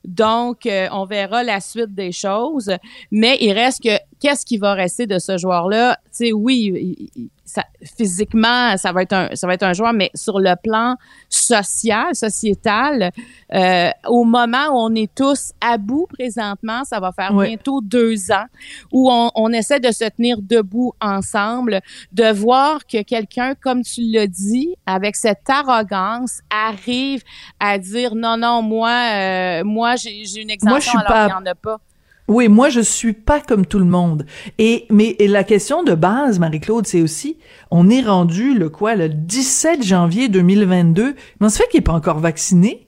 Donc, 0.06 0.66
euh, 0.66 0.88
on 0.92 1.06
verra 1.06 1.44
la 1.44 1.60
suite 1.60 1.94
des 1.94 2.12
choses. 2.12 2.72
Mais 3.12 3.38
il 3.42 3.52
reste 3.52 3.84
que 3.84 3.98
qu'est-ce 4.20 4.46
qui 4.46 4.58
va 4.58 4.74
rester 4.74 5.08
de 5.08 5.20
ce 5.20 5.38
joueur-là? 5.38 5.98
Tu 6.06 6.10
sais, 6.12 6.34
oui, 6.34 7.10
ça, 7.46 7.64
physiquement, 7.98 8.76
ça 8.78 8.92
va 8.92 9.04
être 9.04 9.14
un, 9.14 9.30
ça 9.36 9.46
va 9.46 9.54
être 9.54 9.64
un 9.64 9.74
joueur, 9.74 9.94
mais 9.94 10.10
sur 10.16 10.40
le 10.40 10.56
plan 10.62 10.96
social, 11.30 12.16
sociétal, 12.16 13.12
euh, 13.54 13.90
au 14.08 14.24
moment 14.24 14.68
où 14.72 14.78
on 14.78 14.96
est 14.96 15.14
tous 15.14 15.52
à 15.62 15.78
bout 15.78 16.08
présentement, 16.08 16.84
ça 16.84 17.00
va 17.00 17.12
faire 17.12 17.34
bientôt 17.34 17.82
deux 17.82 18.32
ans, 18.32 18.46
où 18.92 19.12
on, 19.12 19.30
on, 19.36 19.52
essaie 19.52 19.80
de 19.80 19.92
se 19.92 20.06
tenir 20.10 20.42
debout 20.42 20.94
ensemble, 21.00 21.82
de 22.12 22.32
voir 22.32 22.86
que 22.88 23.04
quelqu'un, 23.04 23.54
comme 23.56 23.84
tu 23.84 24.02
l'as 24.02 24.28
dit, 24.28 24.76
avec 24.86 25.16
cette 25.16 25.48
arrogance, 25.48 26.40
arrive 26.50 27.22
à 27.60 27.78
dire 27.78 28.16
non, 28.16 28.38
non, 28.38 28.62
moi, 28.64 28.90
euh, 28.90 29.64
moi, 29.64 29.96
j'ai 29.96 30.42
une 30.42 30.50
exemption 30.50 31.00
alors 31.00 31.28
qu'il 31.30 31.38
n'y 31.38 31.44
en 31.44 31.52
a 31.52 31.56
pas. 31.56 31.80
Oui, 32.28 32.48
moi 32.48 32.70
je 32.70 32.80
suis 32.80 33.14
pas 33.14 33.40
comme 33.40 33.66
tout 33.66 33.78
le 33.78 33.86
monde. 33.86 34.26
Et 34.58 34.86
mais 34.90 35.16
la 35.20 35.44
question 35.44 35.84
de 35.84 35.94
base, 35.94 36.40
Marie-Claude, 36.40 36.88
c'est 36.88 37.02
aussi, 37.02 37.38
on 37.70 37.90
est 37.90 38.02
rendu 38.02 38.58
le 38.58 38.70
quoi, 38.70 38.96
le 38.96 39.10
17 39.10 39.84
janvier 39.84 40.28
2022. 40.28 41.14
Mais 41.14 41.46
on 41.46 41.50
se 41.50 41.58
fait 41.58 41.68
qu'il 41.70 41.80
est 41.80 41.84
pas 41.84 41.94
encore 41.94 42.20
vacciné. 42.20 42.88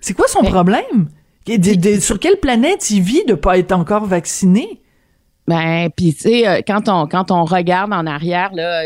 C'est 0.00 0.14
quoi 0.14 0.26
son 0.28 0.42
problème? 0.42 1.08
Sur 2.00 2.18
quelle 2.18 2.38
planète 2.40 2.90
il 2.90 3.02
vit 3.02 3.24
de 3.26 3.34
pas 3.34 3.58
être 3.58 3.72
encore 3.72 4.06
vacciné? 4.06 4.80
Ben, 5.46 5.90
puis 5.94 6.14
tu 6.14 6.22
sais, 6.22 6.48
euh, 6.48 6.60
quand 6.66 6.88
on 6.88 7.06
quand 7.06 7.30
on 7.30 7.44
regarde 7.44 7.92
en 7.92 8.04
arrière 8.06 8.52
là 8.52 8.82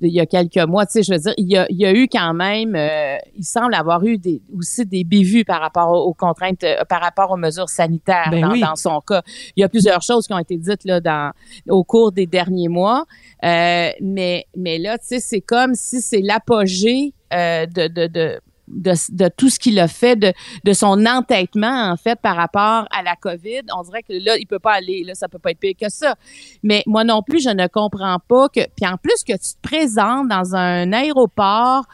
il 0.00 0.12
y 0.12 0.20
a 0.20 0.26
quelques 0.26 0.58
mois. 0.58 0.86
Tu 0.86 0.92
sais, 0.92 1.02
je 1.02 1.12
veux 1.12 1.18
dire, 1.18 1.34
il 1.36 1.50
y 1.50 1.56
a, 1.56 1.66
il 1.70 1.76
y 1.76 1.86
a 1.86 1.92
eu 1.92 2.08
quand 2.08 2.34
même, 2.34 2.74
euh, 2.74 3.16
il 3.36 3.44
semble 3.44 3.74
avoir 3.74 4.04
eu 4.04 4.18
des, 4.18 4.40
aussi 4.56 4.86
des 4.86 5.04
bévues 5.04 5.44
par 5.44 5.60
rapport 5.60 5.90
aux, 5.90 6.14
contraintes, 6.14 6.64
euh, 6.64 6.84
par 6.88 7.00
rapport 7.00 7.30
aux 7.30 7.36
mesures 7.36 7.68
sanitaires 7.68 8.28
ben 8.30 8.58
dans, 8.60 8.76
son 8.76 9.00
cas. 9.00 9.22
Il 9.56 9.60
y 9.60 9.64
a 9.64 9.68
plusieurs 9.68 10.02
choses 10.02 10.26
qui 10.26 10.32
ont 10.32 10.38
été 10.38 10.56
dites 10.56 10.84
là 10.84 11.00
dans 11.00 11.32
au 11.68 11.84
cours 11.84 12.12
des 12.12 12.26
derniers 12.26 12.68
mois, 12.68 13.06
euh, 13.44 13.90
mais 14.00 14.46
mais 14.56 14.78
là, 14.78 14.98
tu 14.98 15.06
sais, 15.06 15.20
c'est 15.20 15.40
comme 15.40 15.74
si 15.74 16.00
c'est 16.00 16.22
l'apogée 16.22 17.12
de, 17.30 17.88
de, 17.88 18.06
de 18.06 18.40
de, 18.68 19.28
tout 19.28 19.50
ce 19.50 19.58
qu'il 19.58 19.78
a 19.78 19.88
fait, 19.88 20.16
de, 20.16 20.32
de 20.64 20.72
son 20.72 21.06
entêtement, 21.06 21.90
en 21.90 21.96
fait, 21.96 22.18
par 22.20 22.36
rapport 22.36 22.86
à 22.90 23.02
la 23.02 23.16
COVID. 23.16 23.62
On 23.76 23.82
dirait 23.82 24.02
que 24.02 24.12
là, 24.12 24.36
il 24.36 24.46
peut 24.46 24.58
pas 24.58 24.74
aller, 24.74 25.04
là, 25.04 25.14
ça 25.14 25.28
peut 25.28 25.38
pas 25.38 25.50
être 25.50 25.58
pire 25.58 25.74
que 25.80 25.88
ça. 25.88 26.14
Mais 26.62 26.82
moi 26.86 27.04
non 27.04 27.22
plus, 27.22 27.42
je 27.42 27.50
ne 27.50 27.66
comprends 27.66 28.18
pas 28.26 28.48
que, 28.48 28.60
puis 28.76 28.86
en 28.86 28.96
plus 28.96 29.24
que 29.26 29.32
tu 29.32 29.54
te 29.54 29.60
présentes 29.62 30.28
dans 30.28 30.54
un 30.54 30.92
aéroport, 30.92 31.84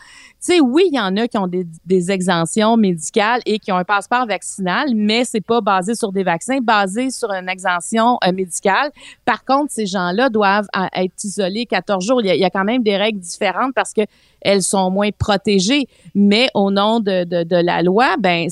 sais, 0.45 0.61
oui, 0.61 0.89
il 0.91 0.97
y 0.97 1.01
en 1.01 1.17
a 1.17 1.27
qui 1.27 1.39
ont 1.39 1.47
des, 1.47 1.67
des, 1.87 2.11
exemptions 2.11 2.77
médicales 2.77 3.41
et 3.47 3.59
qui 3.59 3.73
ont 3.73 3.77
un 3.77 3.85
passeport 3.85 4.27
vaccinal, 4.27 4.89
mais 4.95 5.25
c'est 5.25 5.41
pas 5.41 5.61
basé 5.61 5.95
sur 5.95 6.13
des 6.13 6.23
vaccins, 6.23 6.59
basé 6.61 7.11
sur 7.11 7.31
une 7.31 7.49
exemption 7.49 8.19
euh, 8.27 8.33
médicale. 8.33 8.91
Par 9.25 9.45
contre, 9.45 9.73
ces 9.73 9.87
gens-là 9.87 10.29
doivent 10.29 10.69
euh, 10.77 10.87
être 10.95 11.25
isolés 11.25 11.67
14 11.67 12.05
jours. 12.05 12.21
Il 12.23 12.27
y, 12.27 12.45
a, 12.45 12.51
quand 12.51 12.65
même 12.65 12.83
des 12.83 12.97
règles 12.97 13.21
différentes 13.21 13.73
parce 13.75 13.93
que 13.93 14.03
elles 14.41 14.63
sont 14.63 14.91
moins 14.91 15.11
protégées, 15.11 15.89
mais 16.15 16.49
au 16.53 16.71
nom 16.71 17.01
de, 17.01 17.25
de, 17.25 17.45
de 17.45 17.57
la 17.57 17.83
loi, 17.83 18.17
ben 18.19 18.49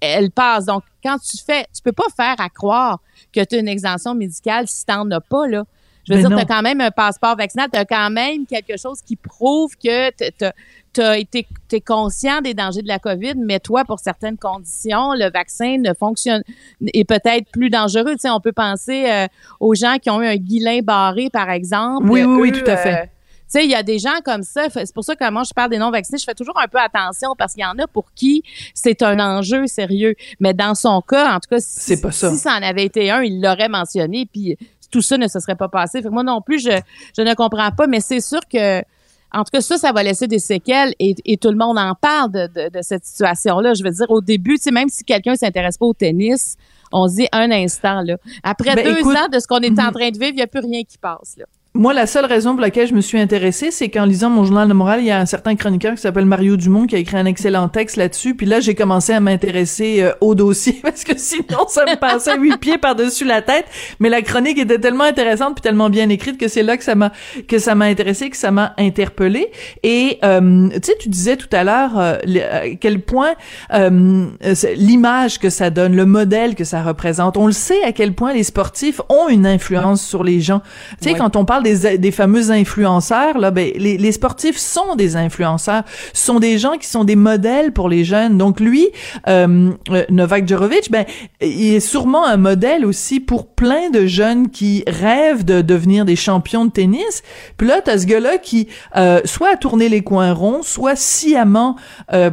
elles 0.00 0.32
passent. 0.32 0.66
Donc, 0.66 0.82
quand 1.02 1.18
tu 1.18 1.36
fais, 1.38 1.64
tu 1.72 1.82
peux 1.82 1.92
pas 1.92 2.08
faire 2.16 2.34
à 2.38 2.48
croire 2.48 2.98
que 3.32 3.44
tu 3.44 3.54
as 3.54 3.58
une 3.58 3.68
exemption 3.68 4.14
médicale 4.14 4.66
si 4.66 4.84
tu 4.84 4.92
n'en 4.92 5.08
as 5.12 5.20
pas, 5.20 5.46
là. 5.46 5.64
Je 6.08 6.14
veux 6.14 6.20
dire, 6.20 6.28
tu 6.28 6.42
as 6.42 6.44
quand 6.44 6.62
même 6.62 6.80
un 6.80 6.90
passeport 6.90 7.36
vaccinal, 7.36 7.68
tu 7.72 7.78
as 7.78 7.84
quand 7.84 8.10
même 8.10 8.46
quelque 8.46 8.76
chose 8.76 9.00
qui 9.02 9.16
prouve 9.16 9.72
que 9.76 10.10
tu 10.10 11.00
as 11.00 11.18
été 11.18 11.46
es 11.72 11.80
conscient 11.80 12.40
des 12.40 12.54
dangers 12.54 12.82
de 12.82 12.88
la 12.88 12.98
COVID, 12.98 13.34
mais 13.36 13.58
toi, 13.58 13.84
pour 13.84 13.98
certaines 13.98 14.38
conditions, 14.38 15.14
le 15.14 15.30
vaccin 15.30 15.78
ne 15.78 15.92
fonctionne 15.94 16.42
est 16.86 17.04
peut-être 17.04 17.50
plus 17.50 17.70
dangereux. 17.70 18.12
Tu 18.12 18.20
sais, 18.20 18.30
on 18.30 18.40
peut 18.40 18.52
penser 18.52 19.06
euh, 19.10 19.26
aux 19.60 19.74
gens 19.74 19.96
qui 20.00 20.10
ont 20.10 20.22
eu 20.22 20.26
un 20.26 20.36
guilin 20.36 20.80
barré, 20.82 21.28
par 21.30 21.50
exemple. 21.50 22.08
Oui, 22.08 22.22
oui, 22.22 22.36
oui, 22.40 22.52
tout 22.52 22.70
à 22.70 22.76
fait. 22.76 22.94
Euh, 22.94 23.06
tu 23.48 23.60
sais, 23.60 23.64
il 23.64 23.70
y 23.70 23.76
a 23.76 23.84
des 23.84 24.00
gens 24.00 24.18
comme 24.24 24.42
ça. 24.42 24.68
C'est 24.70 24.92
pour 24.92 25.04
ça 25.04 25.14
que 25.14 25.30
moi, 25.30 25.44
je 25.44 25.54
parle 25.54 25.70
des 25.70 25.78
non-vaccinés. 25.78 26.18
Je 26.18 26.24
fais 26.24 26.34
toujours 26.34 26.58
un 26.58 26.66
peu 26.66 26.78
attention 26.78 27.36
parce 27.38 27.52
qu'il 27.54 27.62
y 27.62 27.66
en 27.66 27.78
a 27.78 27.86
pour 27.86 28.12
qui 28.12 28.42
c'est 28.74 29.02
un 29.02 29.20
enjeu 29.20 29.68
sérieux. 29.68 30.16
Mais 30.40 30.52
dans 30.52 30.74
son 30.74 31.00
cas, 31.00 31.32
en 31.32 31.38
tout 31.38 31.48
cas, 31.50 31.58
si, 31.60 32.00
pas 32.00 32.10
ça. 32.10 32.32
si 32.32 32.38
ça 32.38 32.56
en 32.56 32.62
avait 32.62 32.84
été 32.84 33.08
un, 33.08 33.22
il 33.22 33.40
l'aurait 33.40 33.68
mentionné. 33.68 34.28
Puis 34.32 34.56
tout 34.96 35.02
ça 35.02 35.18
ne 35.18 35.28
se 35.28 35.38
serait 35.40 35.56
pas 35.56 35.68
passé. 35.68 36.00
Fait 36.00 36.08
moi 36.08 36.22
non 36.22 36.40
plus, 36.40 36.58
je, 36.58 36.70
je 37.14 37.20
ne 37.20 37.34
comprends 37.34 37.70
pas, 37.70 37.86
mais 37.86 38.00
c'est 38.00 38.22
sûr 38.22 38.40
que 38.50 38.80
en 39.34 39.44
tout 39.44 39.50
cas, 39.52 39.60
ça, 39.60 39.76
ça 39.76 39.92
va 39.92 40.02
laisser 40.02 40.26
des 40.26 40.38
séquelles 40.38 40.94
et, 40.98 41.14
et 41.26 41.36
tout 41.36 41.50
le 41.50 41.56
monde 41.56 41.76
en 41.78 41.94
parle 41.94 42.32
de, 42.32 42.46
de, 42.46 42.70
de 42.70 42.80
cette 42.80 43.04
situation-là. 43.04 43.74
Je 43.74 43.82
veux 43.82 43.90
dire, 43.90 44.10
au 44.10 44.22
début, 44.22 44.56
même 44.72 44.88
si 44.88 45.04
quelqu'un 45.04 45.34
s'intéresse 45.34 45.76
pas 45.76 45.84
au 45.84 45.92
tennis, 45.92 46.56
on 46.92 47.06
se 47.08 47.16
dit 47.16 47.28
un 47.32 47.50
instant, 47.50 48.00
là. 48.00 48.16
Après 48.42 48.74
ben, 48.74 48.84
deux 48.84 49.04
ans 49.04 49.28
de 49.30 49.38
ce 49.38 49.46
qu'on 49.46 49.58
est 49.58 49.78
en 49.78 49.88
mhm. 49.88 49.92
train 49.92 50.10
de 50.10 50.18
vivre, 50.18 50.30
il 50.30 50.36
n'y 50.36 50.42
a 50.42 50.46
plus 50.46 50.60
rien 50.60 50.82
qui 50.84 50.96
passe, 50.96 51.36
là. 51.36 51.44
Moi, 51.78 51.92
la 51.92 52.06
seule 52.06 52.24
raison 52.24 52.52
pour 52.52 52.62
laquelle 52.62 52.88
je 52.88 52.94
me 52.94 53.02
suis 53.02 53.18
intéressée, 53.20 53.70
c'est 53.70 53.90
qu'en 53.90 54.06
lisant 54.06 54.30
mon 54.30 54.44
journal 54.44 54.66
de 54.66 54.72
morale, 54.72 55.00
il 55.00 55.06
y 55.06 55.10
a 55.10 55.20
un 55.20 55.26
certain 55.26 55.56
chroniqueur 55.56 55.94
qui 55.94 56.00
s'appelle 56.00 56.24
Mario 56.24 56.56
Dumont 56.56 56.86
qui 56.86 56.94
a 56.94 56.98
écrit 56.98 57.18
un 57.18 57.26
excellent 57.26 57.68
texte 57.68 57.96
là-dessus. 57.96 58.34
Puis 58.34 58.46
là, 58.46 58.60
j'ai 58.60 58.74
commencé 58.74 59.12
à 59.12 59.20
m'intéresser 59.20 60.02
euh, 60.02 60.12
au 60.22 60.34
dossier 60.34 60.80
parce 60.82 61.04
que 61.04 61.18
sinon, 61.18 61.66
ça 61.68 61.84
me 61.84 61.96
passait 61.96 62.38
huit 62.38 62.56
pieds 62.56 62.78
par-dessus 62.78 63.26
la 63.26 63.42
tête. 63.42 63.66
Mais 64.00 64.08
la 64.08 64.22
chronique 64.22 64.56
était 64.56 64.78
tellement 64.78 65.04
intéressante 65.04 65.56
puis 65.56 65.60
tellement 65.60 65.90
bien 65.90 66.08
écrite 66.08 66.38
que 66.38 66.48
c'est 66.48 66.62
là 66.62 66.78
que 66.78 66.82
ça 66.82 66.94
m'a 66.94 67.12
que 67.46 67.58
ça 67.58 67.74
m'a 67.74 67.84
intéressé, 67.84 68.30
que 68.30 68.38
ça 68.38 68.50
m'a 68.50 68.72
interpellé. 68.78 69.50
Et 69.82 70.18
euh, 70.24 70.70
tu 70.70 70.80
sais, 70.82 70.96
tu 70.98 71.10
disais 71.10 71.36
tout 71.36 71.50
à 71.52 71.62
l'heure 71.62 71.98
euh, 71.98 72.16
quel 72.80 73.02
point 73.02 73.34
l'image 74.76 75.38
que 75.38 75.50
ça 75.50 75.68
donne, 75.68 75.94
le 75.94 76.06
modèle 76.06 76.54
que 76.54 76.64
ça 76.64 76.82
représente. 76.82 77.36
On 77.36 77.46
le 77.46 77.52
sait 77.52 77.82
à 77.84 77.92
quel 77.92 78.14
point 78.14 78.32
les 78.32 78.44
sportifs 78.44 79.02
ont 79.10 79.28
une 79.28 79.46
influence 79.46 80.02
sur 80.02 80.24
les 80.24 80.40
gens. 80.40 80.62
Tu 81.02 81.10
sais, 81.10 81.14
quand 81.14 81.36
on 81.36 81.44
parle 81.44 81.65
des, 81.74 81.98
des 81.98 82.10
fameux 82.10 82.50
influenceurs, 82.50 83.38
là, 83.38 83.50
ben, 83.50 83.70
les, 83.76 83.96
les, 83.96 84.12
sportifs 84.12 84.58
sont 84.58 84.94
des 84.96 85.16
influenceurs, 85.16 85.82
sont 86.12 86.38
des 86.38 86.58
gens 86.58 86.76
qui 86.78 86.86
sont 86.86 87.04
des 87.04 87.16
modèles 87.16 87.72
pour 87.72 87.88
les 87.88 88.04
jeunes. 88.04 88.38
Donc 88.38 88.60
lui, 88.60 88.88
euh, 89.28 89.70
euh, 89.90 90.04
Novak 90.10 90.46
Djokovic, 90.46 90.90
ben, 90.90 91.04
il 91.40 91.74
est 91.74 91.80
sûrement 91.80 92.26
un 92.26 92.36
modèle 92.36 92.84
aussi 92.84 93.20
pour 93.20 93.48
plein 93.48 93.90
de 93.90 94.06
jeunes 94.06 94.50
qui 94.50 94.84
rêvent 94.86 95.44
de 95.44 95.60
devenir 95.60 96.04
des 96.04 96.16
champions 96.16 96.64
de 96.64 96.70
tennis. 96.70 97.22
Puis 97.56 97.66
là, 97.66 97.80
t'as 97.84 97.98
ce 97.98 98.06
gars-là 98.06 98.38
qui 98.38 98.68
euh, 98.96 99.20
soit 99.24 99.54
a 99.54 99.56
tourné 99.56 99.88
les 99.88 100.02
coins 100.02 100.32
ronds, 100.32 100.62
soit 100.62 100.96
sciemment 100.96 101.76
euh, 102.12 102.30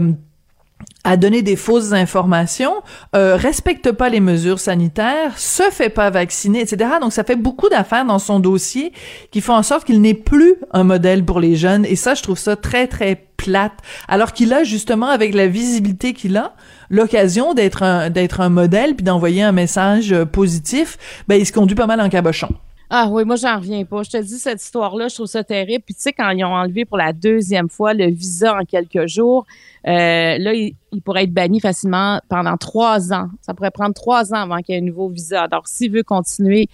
à 1.03 1.17
donner 1.17 1.41
des 1.41 1.55
fausses 1.55 1.91
informations, 1.91 2.73
euh, 3.15 3.35
respecte 3.35 3.91
pas 3.91 4.09
les 4.09 4.19
mesures 4.19 4.59
sanitaires, 4.59 5.37
se 5.37 5.63
fait 5.63 5.89
pas 5.89 6.09
vacciner, 6.09 6.61
etc. 6.61 6.91
Donc 7.01 7.11
ça 7.11 7.23
fait 7.23 7.35
beaucoup 7.35 7.69
d'affaires 7.69 8.05
dans 8.05 8.19
son 8.19 8.39
dossier 8.39 8.93
qui 9.31 9.41
font 9.41 9.53
en 9.53 9.63
sorte 9.63 9.85
qu'il 9.85 10.01
n'est 10.01 10.13
plus 10.13 10.55
un 10.71 10.83
modèle 10.83 11.25
pour 11.25 11.39
les 11.39 11.55
jeunes. 11.55 11.85
Et 11.85 11.95
ça, 11.95 12.13
je 12.13 12.23
trouve 12.23 12.39
ça 12.39 12.55
très 12.55 12.87
très 12.87 13.27
plate. 13.37 13.73
Alors 14.07 14.31
qu'il 14.31 14.53
a 14.53 14.63
justement, 14.63 15.07
avec 15.07 15.33
la 15.33 15.47
visibilité 15.47 16.13
qu'il 16.13 16.37
a, 16.37 16.53
l'occasion 16.89 17.53
d'être 17.53 17.83
un 17.83 18.09
d'être 18.09 18.39
un 18.39 18.49
modèle 18.49 18.95
puis 18.95 19.03
d'envoyer 19.03 19.43
un 19.43 19.51
message 19.51 20.13
euh, 20.13 20.25
positif. 20.25 20.97
Ben 21.27 21.35
il 21.35 21.45
se 21.45 21.51
conduit 21.51 21.75
pas 21.75 21.87
mal 21.87 21.99
en 21.99 22.09
cabochon. 22.09 22.49
Ah 22.95 23.07
oui, 23.09 23.25
moi 23.25 23.37
j'en 23.37 23.55
reviens 23.55 23.85
pas. 23.85 24.03
Je 24.03 24.11
te 24.11 24.17
dis 24.17 24.37
cette 24.37 24.61
histoire-là, 24.61 25.07
je 25.07 25.15
trouve 25.15 25.25
ça 25.25 25.43
terrible. 25.43 25.83
Puis 25.83 25.95
tu 25.95 26.01
sais 26.01 26.13
quand 26.13 26.29
ils 26.29 26.45
ont 26.45 26.53
enlevé 26.53 26.85
pour 26.85 26.97
la 26.99 27.11
deuxième 27.11 27.67
fois 27.67 27.95
le 27.95 28.05
visa 28.05 28.55
en 28.55 28.65
quelques 28.65 29.07
jours, 29.07 29.47
euh, 29.87 30.37
là 30.37 30.53
il, 30.53 30.75
pourrait 31.03 31.23
être 31.23 31.33
banni 31.33 31.59
facilement 31.59 32.21
pendant 32.29 32.55
trois 32.55 33.11
ans. 33.11 33.29
Ça 33.41 33.55
pourrait 33.55 33.71
prendre 33.71 33.95
trois 33.95 34.31
ans 34.31 34.43
avant 34.43 34.57
qu'il 34.57 34.75
y 34.75 34.77
ait 34.77 34.81
un 34.81 34.85
nouveau 34.85 35.09
visa. 35.09 35.41
Alors 35.41 35.67
s'il 35.67 35.91
veut 35.91 36.03
continuer 36.03 36.69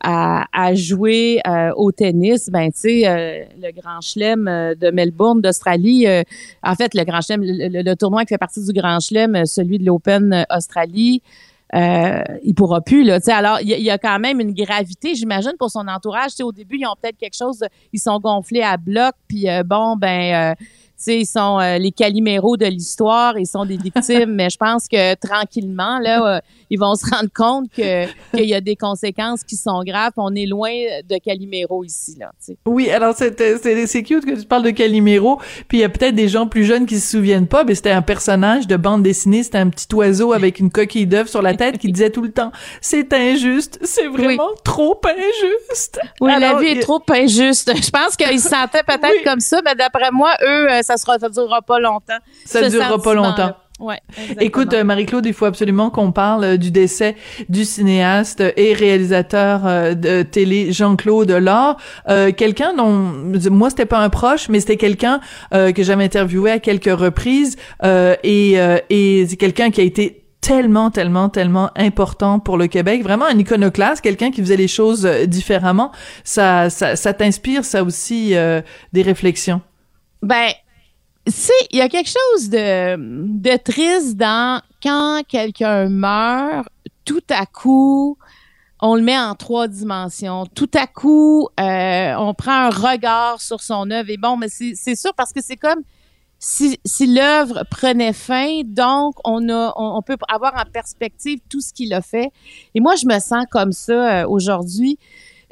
à, 0.00 0.74
jouer 0.74 1.40
euh, 1.46 1.70
au 1.76 1.92
tennis, 1.92 2.50
ben 2.50 2.72
tu 2.72 2.80
sais 2.80 3.06
euh, 3.06 3.44
le 3.62 3.70
Grand 3.70 4.00
Chelem 4.00 4.46
de 4.74 4.90
Melbourne 4.90 5.40
d'Australie, 5.40 6.08
en 6.64 6.74
fait 6.74 6.94
le 6.94 7.04
Grand 7.04 7.20
Chelem, 7.20 7.42
le, 7.44 7.82
le, 7.82 7.94
tournoi 7.94 8.22
qui 8.22 8.30
fait 8.30 8.38
partie 8.38 8.64
du 8.64 8.72
Grand 8.72 8.98
Chelem, 8.98 9.46
celui 9.46 9.78
de 9.78 9.86
l'Open 9.86 10.46
Australie 10.50 11.22
euh, 11.74 12.22
il 12.42 12.54
pourra 12.54 12.80
plus 12.80 13.04
là. 13.04 13.20
sais 13.20 13.32
alors 13.32 13.60
il 13.60 13.68
y, 13.68 13.90
a 13.90 13.98
quand 13.98 14.18
même 14.18 14.40
une 14.40 14.52
gravité, 14.52 15.14
j'imagine, 15.14 15.52
pour 15.58 15.70
son 15.70 15.86
entourage. 15.86 16.32
au 16.42 16.52
début, 16.52 16.78
ils 16.78 16.86
ont 16.86 16.94
peut-être 17.00 17.16
quelque 17.16 17.36
chose, 17.36 17.64
ils 17.92 18.00
sont 18.00 18.18
gonflés 18.18 18.62
à 18.62 18.76
bloc, 18.76 19.14
puis 19.28 19.48
euh, 19.48 19.62
bon 19.62 19.96
ben. 19.96 20.54
Euh, 20.58 20.64
ils 21.06 21.26
sont 21.26 21.58
euh, 21.60 21.78
les 21.78 21.92
caliméros 21.92 22.56
de 22.56 22.66
l'histoire, 22.66 23.38
ils 23.38 23.46
sont 23.46 23.64
des 23.64 23.76
victimes, 23.76 24.34
mais 24.34 24.50
je 24.50 24.56
pense 24.56 24.88
que 24.88 25.14
tranquillement, 25.14 25.98
là, 25.98 26.36
euh, 26.36 26.40
ils 26.70 26.78
vont 26.78 26.94
se 26.94 27.08
rendre 27.08 27.30
compte 27.34 27.70
que 27.70 28.06
qu'il 28.36 28.46
y 28.46 28.54
a 28.54 28.60
des 28.60 28.76
conséquences 28.76 29.42
qui 29.42 29.56
sont 29.56 29.82
graves. 29.82 30.12
On 30.16 30.34
est 30.34 30.46
loin 30.46 30.70
de 30.70 31.16
Calimero 31.18 31.84
ici, 31.84 32.16
là. 32.18 32.32
Oui, 32.66 32.90
alors 32.90 33.14
c'est 33.16 33.36
c'est 33.86 34.02
cute 34.02 34.24
que 34.24 34.38
tu 34.38 34.46
parles 34.46 34.64
de 34.64 34.70
Calimero, 34.70 35.40
puis 35.68 35.78
il 35.78 35.80
y 35.80 35.84
a 35.84 35.88
peut-être 35.88 36.14
des 36.14 36.28
gens 36.28 36.46
plus 36.46 36.64
jeunes 36.64 36.86
qui 36.86 36.98
se 37.00 37.10
souviennent 37.10 37.48
pas, 37.48 37.64
mais 37.64 37.74
c'était 37.74 37.90
un 37.90 38.02
personnage 38.02 38.66
de 38.66 38.76
bande 38.76 39.02
dessinée, 39.02 39.42
c'était 39.42 39.58
un 39.58 39.68
petit 39.68 39.92
oiseau 39.94 40.32
avec 40.32 40.58
une 40.58 40.70
coquille 40.70 41.06
d'œuf 41.06 41.28
sur 41.28 41.42
la 41.42 41.54
tête 41.54 41.78
qui 41.78 41.90
disait 41.92 42.10
tout 42.10 42.22
le 42.22 42.30
temps 42.30 42.52
c'est 42.80 43.12
injuste, 43.12 43.78
c'est 43.82 44.06
vraiment 44.06 44.50
trop 44.64 45.00
injuste. 45.04 46.00
Oui, 46.20 46.32
la 46.38 46.58
vie 46.58 46.68
est 46.68 46.80
trop 46.80 47.02
injuste. 47.10 47.72
Je 47.82 47.90
pense 47.90 48.16
qu'ils 48.16 48.40
se 48.40 48.48
sentaient 48.48 48.82
peut-être 48.82 49.24
comme 49.24 49.40
ça, 49.40 49.60
mais 49.64 49.74
d'après 49.74 50.10
moi, 50.10 50.32
eux, 50.42 50.70
euh, 50.70 50.80
ça 50.90 50.96
sera, 50.96 51.18
ça 51.18 51.28
durera 51.28 51.62
pas 51.62 51.78
longtemps. 51.78 52.18
Ça 52.44 52.68
durera 52.68 53.00
pas 53.00 53.14
longtemps. 53.14 53.54
Ouais, 53.78 53.98
Écoute, 54.40 54.74
euh, 54.74 54.84
Marie-Claude, 54.84 55.24
il 55.24 55.32
faut 55.32 55.46
absolument 55.46 55.88
qu'on 55.88 56.12
parle 56.12 56.44
euh, 56.44 56.56
du 56.58 56.70
décès 56.70 57.16
du 57.48 57.64
cinéaste 57.64 58.42
et 58.58 58.74
réalisateur 58.74 59.62
euh, 59.64 59.94
de 59.94 60.20
télé 60.20 60.70
Jean-Claude 60.70 61.30
Laure, 61.30 61.78
quelqu'un 62.36 62.74
dont 62.74 62.90
moi 63.50 63.70
c'était 63.70 63.86
pas 63.86 64.00
un 64.00 64.10
proche, 64.10 64.50
mais 64.50 64.60
c'était 64.60 64.76
quelqu'un 64.76 65.20
que 65.50 65.82
j'avais 65.82 66.04
interviewé 66.04 66.50
à 66.50 66.58
quelques 66.58 66.92
reprises 66.92 67.56
et 67.82 68.54
et 68.90 69.26
c'est 69.28 69.36
quelqu'un 69.36 69.70
qui 69.70 69.80
a 69.80 69.84
été 69.84 70.24
tellement, 70.40 70.90
tellement, 70.90 71.28
tellement 71.28 71.70
important 71.76 72.38
pour 72.38 72.58
le 72.58 72.66
Québec. 72.66 73.02
Vraiment 73.02 73.26
un 73.26 73.38
iconoclaste, 73.38 74.02
quelqu'un 74.02 74.30
qui 74.30 74.40
faisait 74.40 74.56
les 74.56 74.68
choses 74.68 75.06
différemment. 75.26 75.92
Ça, 76.24 76.70
ça, 76.70 76.96
ça 76.96 77.12
t'inspire, 77.14 77.64
ça 77.64 77.82
aussi, 77.82 78.34
des 78.92 79.02
réflexions? 79.02 79.60
Ben, 80.22 80.50
c'est 81.26 81.52
il 81.70 81.78
y 81.78 81.80
a 81.80 81.88
quelque 81.88 82.10
chose 82.10 82.48
de, 82.48 82.96
de 82.96 83.56
triste 83.56 84.16
dans 84.16 84.62
quand 84.82 85.22
quelqu'un 85.28 85.88
meurt, 85.88 86.68
tout 87.04 87.22
à 87.28 87.46
coup, 87.46 88.16
on 88.82 88.94
le 88.94 89.02
met 89.02 89.18
en 89.18 89.34
trois 89.34 89.68
dimensions. 89.68 90.46
Tout 90.46 90.70
à 90.74 90.86
coup, 90.86 91.48
euh, 91.58 92.14
on 92.16 92.34
prend 92.34 92.66
un 92.66 92.70
regard 92.70 93.40
sur 93.40 93.60
son 93.60 93.90
œuvre. 93.90 94.10
Et 94.10 94.16
bon, 94.16 94.36
mais 94.36 94.48
c'est 94.48 94.96
sûr 94.96 95.12
parce 95.14 95.32
que 95.32 95.40
c'est 95.42 95.56
comme 95.56 95.82
si, 96.38 96.80
si 96.86 97.06
l'œuvre 97.06 97.64
prenait 97.70 98.14
fin, 98.14 98.62
donc 98.64 99.16
on 99.24 99.48
a, 99.50 99.74
on, 99.76 100.00
peut 100.00 100.16
avoir 100.28 100.54
en 100.54 100.70
perspective 100.70 101.40
tout 101.50 101.60
ce 101.60 101.72
qu'il 101.72 101.92
a 101.92 102.00
fait. 102.00 102.30
Et 102.74 102.80
moi, 102.80 102.94
je 102.96 103.06
me 103.06 103.18
sens 103.20 103.44
comme 103.50 103.72
ça 103.72 104.22
euh, 104.22 104.26
aujourd'hui. 104.26 104.98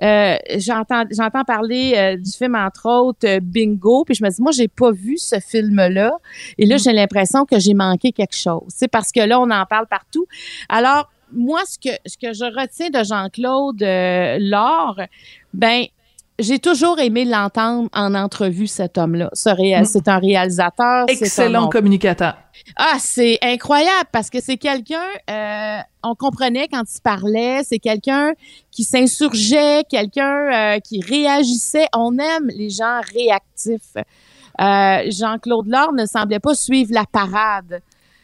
Euh, 0.03 0.37
j'entends 0.57 1.05
j'entends 1.11 1.45
parler 1.45 1.95
euh, 1.97 2.17
du 2.17 2.31
film 2.31 2.55
entre 2.55 2.89
autres 2.89 3.27
euh, 3.27 3.41
Bingo, 3.41 4.05
puis 4.05 4.15
je 4.15 4.23
me 4.23 4.31
dis 4.31 4.41
moi 4.41 4.53
j'ai 4.53 4.69
pas 4.69 4.93
vu 4.93 5.17
ce 5.19 5.41
film 5.41 5.77
là, 5.77 6.13
et 6.57 6.67
là 6.67 6.77
mm. 6.77 6.79
j'ai 6.79 6.93
l'impression 6.93 7.45
que 7.45 7.59
j'ai 7.59 7.75
manqué 7.75 8.13
quelque 8.13 8.37
chose. 8.37 8.69
C'est 8.69 8.89
parce 8.89 9.11
que 9.11 9.21
là 9.21 9.41
on 9.41 9.51
en 9.51 9.67
parle 9.67 9.87
partout. 9.87 10.27
Alors 10.69 11.11
moi 11.33 11.61
ce 11.67 11.79
que 11.79 11.95
ce 12.07 12.17
que 12.17 12.33
je 12.33 12.45
retiens 12.45 12.91
de 12.91 13.05
Jean-Claude 13.05 13.81
Laure, 14.41 15.01
ben 15.53 15.87
j'ai 16.39 16.59
toujours 16.59 16.99
aimé 17.01 17.25
l'entendre 17.25 17.89
en 17.93 18.15
entrevue, 18.15 18.67
cet 18.67 18.97
homme-là. 18.99 19.31
Mm. 19.35 19.85
C'est 19.85 20.09
un 20.09 20.19
réalisateur. 20.19 21.07
Excellent 21.09 21.69
communicateur. 21.69 22.37
Ah, 22.77 22.97
c'est 22.99 23.39
incroyable 23.43 24.09
parce 24.13 24.31
que 24.31 24.41
c'est 24.41 24.57
quelqu'un, 24.57 25.07
euh, 25.31 25.79
on 26.03 26.15
comprenait 26.15 26.69
quand 26.69 26.83
il 26.83 27.01
parlait, 27.01 27.63
c'est 27.65 27.79
quelqu'un 27.79 28.33
qui 28.71 28.85
s'insurgeait, 28.85 29.85
quelqu'un 29.89 30.77
euh, 30.77 30.79
qui 30.81 31.01
réagissait. 31.01 31.87
On 31.95 32.19
aime 32.19 32.49
les 32.49 32.71
gens 32.71 33.01
réactifs. 33.15 33.97
Euh, 34.61 35.11
Jean-Claude 35.11 35.69
Laure 35.69 35.93
ne 35.93 36.05
semblait 36.05 36.41
pas 36.41 36.55
suivre 36.55 36.93
la 36.93 37.05
parade. 37.05 37.81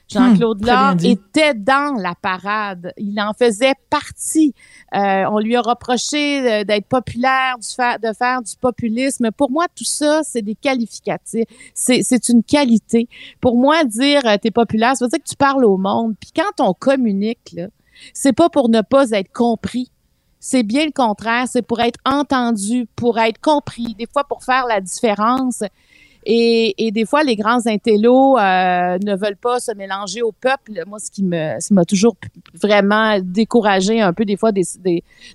Jean-Claude 0.08 0.64
Laure 0.64 0.96
était 1.02 1.54
dans 1.54 1.96
la 1.98 2.14
parade. 2.14 2.92
Il 2.98 3.20
en 3.20 3.32
faisait 3.32 3.74
partie. 3.90 4.54
Euh, 4.94 5.24
on 5.30 5.38
lui 5.38 5.56
a 5.56 5.62
reproché 5.62 6.64
d'être 6.64 6.86
populaire, 6.86 7.56
de 7.58 8.12
faire 8.12 8.42
du 8.42 8.56
populisme. 8.60 9.30
Pour 9.32 9.50
moi, 9.50 9.66
tout 9.74 9.84
ça, 9.84 10.22
c'est 10.22 10.42
des 10.42 10.54
qualificatifs. 10.54 11.46
C'est 11.74 12.28
une 12.28 12.42
qualité. 12.42 13.08
Pour 13.40 13.56
moi, 13.56 13.84
dire 13.84 14.20
euh, 14.26 14.36
t'es 14.40 14.50
populaire, 14.50 14.96
ça 14.96 15.04
veut 15.04 15.10
dire 15.10 15.22
que 15.22 15.28
tu 15.28 15.36
parles 15.36 15.64
au 15.64 15.76
monde. 15.76 16.14
Puis 16.20 16.32
quand 16.34 16.64
on 16.64 16.74
communique, 16.74 17.56
c'est 18.12 18.32
pas 18.32 18.48
pour 18.48 18.68
ne 18.68 18.82
pas 18.82 19.10
être 19.10 19.32
compris. 19.32 19.90
C'est 20.40 20.62
bien 20.62 20.84
le 20.84 20.92
contraire. 20.92 21.46
C'est 21.50 21.62
pour 21.62 21.80
être 21.80 21.98
entendu, 22.04 22.86
pour 22.96 23.18
être 23.18 23.40
compris. 23.40 23.94
Des 23.98 24.06
fois, 24.12 24.24
pour 24.24 24.44
faire 24.44 24.66
la 24.66 24.80
différence. 24.80 25.62
Et, 26.26 26.86
et, 26.86 26.90
des 26.90 27.04
fois, 27.04 27.22
les 27.22 27.36
grands 27.36 27.66
intellos 27.66 28.38
euh, 28.38 28.98
ne 28.98 29.16
veulent 29.16 29.36
pas 29.36 29.60
se 29.60 29.72
mélanger 29.72 30.22
au 30.22 30.32
peuple. 30.32 30.82
Moi, 30.86 30.98
ce 30.98 31.10
qui 31.10 31.22
me, 31.22 31.56
m'a 31.72 31.84
toujours 31.84 32.16
vraiment 32.54 33.18
découragé 33.20 34.00
un 34.00 34.12
peu 34.12 34.24
des 34.24 34.36
fois 34.36 34.52
des, 34.52 34.64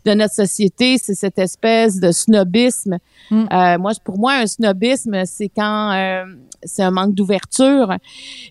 de 0.05 0.13
notre 0.13 0.34
société, 0.34 0.98
c'est 0.98 1.15
cette 1.15 1.39
espèce 1.39 2.00
de 2.00 2.12
snobisme. 2.12 2.98
Mm. 3.29 3.46
Euh, 3.51 3.77
moi, 3.77 3.91
pour 4.03 4.17
moi, 4.17 4.34
un 4.34 4.48
snobisme, 4.48 5.25
c'est 5.25 5.50
quand 5.50 5.91
euh, 5.93 6.25
c'est 6.63 6.84
un 6.84 6.91
manque 6.91 7.13
d'ouverture. 7.13 7.93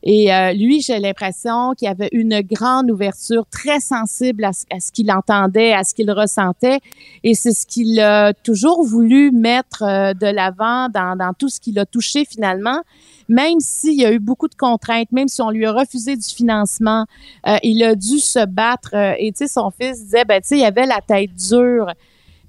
Et 0.02 0.32
euh, 0.32 0.52
lui, 0.52 0.80
j'ai 0.80 0.98
l'impression 0.98 1.72
qu'il 1.76 1.88
avait 1.88 2.08
une 2.12 2.40
grande 2.40 2.90
ouverture, 2.90 3.44
très 3.50 3.80
sensible 3.80 4.44
à, 4.44 4.52
ce 4.52 4.92
qu'il 4.92 5.10
entendait, 5.10 5.72
à 5.72 5.84
ce 5.84 5.94
qu'il 5.94 6.10
ressentait. 6.10 6.78
Et 7.24 7.34
c'est 7.34 7.52
ce 7.52 7.66
qu'il 7.66 8.00
a 8.00 8.32
toujours 8.32 8.84
voulu 8.84 9.30
mettre 9.30 9.82
euh, 9.82 10.14
de 10.14 10.26
l'avant 10.26 10.88
dans, 10.88 11.16
dans 11.16 11.32
tout 11.32 11.48
ce 11.48 11.60
qu'il 11.60 11.78
a 11.78 11.86
touché 11.86 12.24
finalement. 12.28 12.82
Même 13.28 13.60
s'il 13.60 14.00
y 14.00 14.04
a 14.04 14.12
eu 14.12 14.18
beaucoup 14.18 14.48
de 14.48 14.54
contraintes, 14.54 15.12
même 15.12 15.28
si 15.28 15.42
on 15.42 15.50
lui 15.50 15.66
a 15.66 15.72
refusé 15.72 16.16
du 16.16 16.26
financement, 16.26 17.06
euh, 17.46 17.56
il 17.62 17.82
a 17.82 17.94
dû 17.94 18.18
se 18.18 18.46
battre. 18.46 18.94
et 18.94 19.32
tu 19.32 19.38
sais, 19.38 19.48
son 19.48 19.70
fils 19.70 20.04
disait, 20.04 20.24
ben 20.24 20.40
tu 20.40 20.48
sais, 20.48 20.58
il 20.58 20.64
avait 20.64 20.86
la 20.86 21.00
tête 21.00 21.34
dure. 21.34 21.92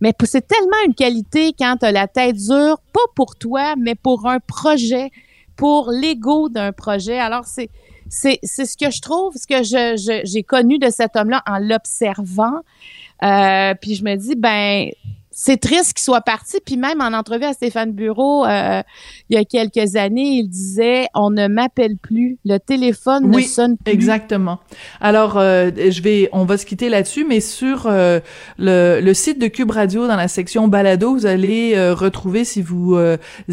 Mais 0.01 0.13
c'est 0.23 0.47
tellement 0.47 0.77
une 0.87 0.93
qualité 0.93 1.53
quand 1.57 1.75
tu 1.79 1.85
as 1.85 1.91
la 1.91 2.07
tête 2.07 2.37
dure, 2.37 2.79
pas 2.93 2.99
pour 3.15 3.35
toi, 3.35 3.75
mais 3.77 3.95
pour 3.95 4.27
un 4.27 4.39
projet 4.39 5.11
pour 5.59 5.91
l'ego 5.91 6.47
d'un 6.47 6.71
projet. 6.71 7.19
Alors, 7.19 7.43
c'est, 7.43 7.69
c'est, 8.07 8.39
c'est 8.43 8.65
ce 8.65 8.77
que 8.77 8.89
je 8.89 9.01
trouve, 9.01 9.35
ce 9.35 9.45
que 9.45 9.61
je, 9.61 10.21
j'ai 10.23 10.41
connu 10.41 10.79
de 10.79 10.89
cet 10.89 11.17
homme-là 11.17 11.43
en 11.45 11.59
l'observant. 11.59 12.61
Euh, 13.23 13.73
puis 13.81 13.95
je 13.95 14.05
me 14.05 14.15
dis, 14.15 14.35
ben, 14.35 14.89
c'est 15.41 15.55
triste 15.55 15.93
qu'il 15.93 16.03
soit 16.03 16.19
parti. 16.19 16.57
Puis 16.65 16.75
même 16.75 16.99
en 16.99 17.13
entrevue 17.17 17.45
à 17.45 17.53
Stéphane 17.53 17.93
Bureau, 17.93 18.45
euh, 18.45 18.81
il 19.29 19.37
y 19.37 19.39
a 19.39 19.45
quelques 19.45 19.95
années, 19.95 20.39
il 20.39 20.49
disait 20.49 21.07
on 21.15 21.29
ne 21.29 21.47
m'appelle 21.47 21.95
plus, 21.95 22.37
le 22.43 22.57
téléphone 22.57 23.31
ne 23.31 23.39
sonne 23.39 23.77
plus. 23.77 23.93
Exactement. 23.93 24.59
Alors, 24.99 25.37
euh, 25.37 25.71
je 25.77 26.01
vais, 26.01 26.27
on 26.33 26.43
va 26.43 26.57
se 26.57 26.65
quitter 26.65 26.89
là-dessus, 26.89 27.23
mais 27.23 27.39
sur 27.39 27.85
euh, 27.85 28.19
le, 28.57 28.99
le, 29.01 29.13
site 29.13 29.39
de 29.39 29.47
Cube 29.47 29.71
Radio, 29.71 30.09
dans 30.09 30.17
la 30.17 30.27
section 30.27 30.67
balado, 30.67 31.13
vous 31.13 31.25
allez 31.25 31.89
retrouver 31.91 32.43
si 32.43 32.61
vous 32.61 32.97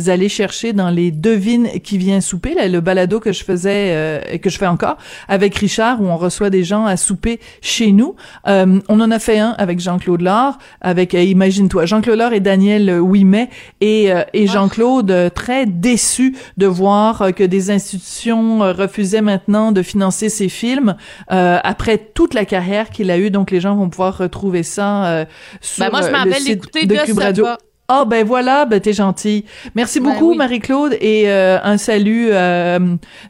allez 0.07 0.28
chercher 0.28 0.73
dans 0.73 0.90
les 0.90 1.12
devines 1.12 1.69
qui 1.84 1.99
vient 1.99 2.21
souper, 2.21 2.54
là, 2.54 2.67
le 2.67 2.80
balado 2.80 3.21
que 3.21 3.32
je 3.32 3.45
faisais 3.45 4.25
et 4.32 4.41
que 4.41 4.50
je 4.50 4.58
fais 4.58 4.67
encore 4.67 4.97
avec 5.28 5.54
Richard, 5.54 6.02
où 6.02 6.06
on 6.06 6.17
reçoit 6.17 6.50
des 6.50 6.65
gens 6.65 6.84
à 6.84 6.97
souper 6.97 7.39
chez 7.60 7.93
nous. 7.93 8.17
on 8.45 8.80
en 8.89 9.10
a 9.13 9.19
fait 9.21 9.39
un 9.39 9.54
avec 9.58 9.78
Jean-Claude 9.78 10.23
Lard, 10.23 10.58
avec 10.80 11.13
Imagine-toi 11.13 11.75
Jean-Claude 11.84 12.17
et 12.32 12.41
Daniel 12.41 13.00
Ouimet 13.00 13.50
et, 13.80 14.12
euh, 14.12 14.23
et 14.32 14.47
Jean-Claude 14.47 15.10
euh, 15.10 15.28
très 15.28 15.67
déçu 15.67 16.36
de 16.56 16.67
voir 16.67 17.23
euh, 17.23 17.30
que 17.30 17.45
des 17.45 17.71
institutions 17.71 18.60
refusaient 18.73 19.23
maintenant 19.23 19.73
de 19.73 19.82
financer 19.82 20.28
ses 20.28 20.49
films 20.49 20.97
après 21.28 21.99
toute 21.99 22.34
la 22.34 22.45
carrière 22.45 22.91
qu'il 22.91 23.10
a 23.10 23.19
eue. 23.19 23.30
Donc 23.30 23.50
les 23.50 23.60
gens 23.60 23.76
vont 23.76 23.89
pouvoir 23.89 24.17
retrouver 24.17 24.62
ça 24.62 25.26
sur 25.60 25.84
ben 25.84 25.91
moi, 25.91 26.02
je 26.02 26.28
le 26.28 26.34
site 26.34 26.89
de, 26.89 27.04
Cube 27.04 27.19
Radio. 27.19 27.47
Ah 27.88 28.00
oh, 28.02 28.06
ben 28.06 28.26
voilà, 28.26 28.64
ben 28.64 28.80
t'es 28.80 28.92
gentil. 28.92 29.44
Merci 29.75 30.00
ben 30.00 30.12
beaucoup 30.12 30.34
Marie-Claude 30.34 30.96
et 31.00 31.30
un 31.30 31.78
salut, 31.78 32.30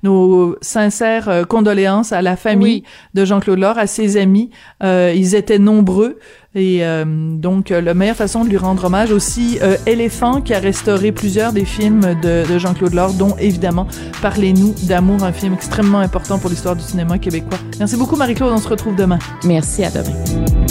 nos 0.03 0.57
sincères 0.61 1.45
condoléances 1.49 2.13
à 2.13 2.23
la 2.23 2.37
famille 2.37 2.83
de 3.15 3.25
Jean-Claude 3.25 3.59
Laure, 3.59 3.79
à 3.79 3.87
ses 3.87 4.17
amis. 4.17 4.51
ils 4.83 5.35
étaient 5.35 5.59
nombreux. 5.59 6.19
Et 6.57 6.79
euh, 6.87 7.05
donc, 7.07 7.69
la 7.69 7.93
meilleure 7.93 8.17
façon 8.17 8.43
de 8.43 8.49
lui 8.49 8.57
rendre 8.57 8.85
hommage 8.85 9.13
aussi, 9.13 9.59
euh, 9.63 9.77
Éléphant, 9.87 10.41
qui 10.41 10.55
a 10.55 10.59
restauré 10.59 11.13
plusieurs 11.13 11.53
des 11.53 11.67
films 11.67 12.01
de, 12.23 12.51
de 12.51 12.59
Jean-Claude 12.59 12.95
Laure, 12.95 13.13
dont 13.13 13.37
évidemment 13.39 13.87
Parlez-nous 14.23 14.75
d'amour, 14.85 15.23
un 15.23 15.33
film 15.33 15.53
extrêmement 15.53 15.99
important 15.99 16.39
pour 16.39 16.49
l'histoire 16.49 16.75
du 16.75 16.83
cinéma 16.83 17.19
québécois. 17.19 17.59
Merci 17.79 17.97
beaucoup, 17.97 18.17
Marie-Claude. 18.17 18.53
On 18.53 18.59
se 18.59 18.69
retrouve 18.69 18.97
demain. 18.97 19.19
Merci, 19.45 19.85
à 19.85 19.91
demain. 19.91 20.66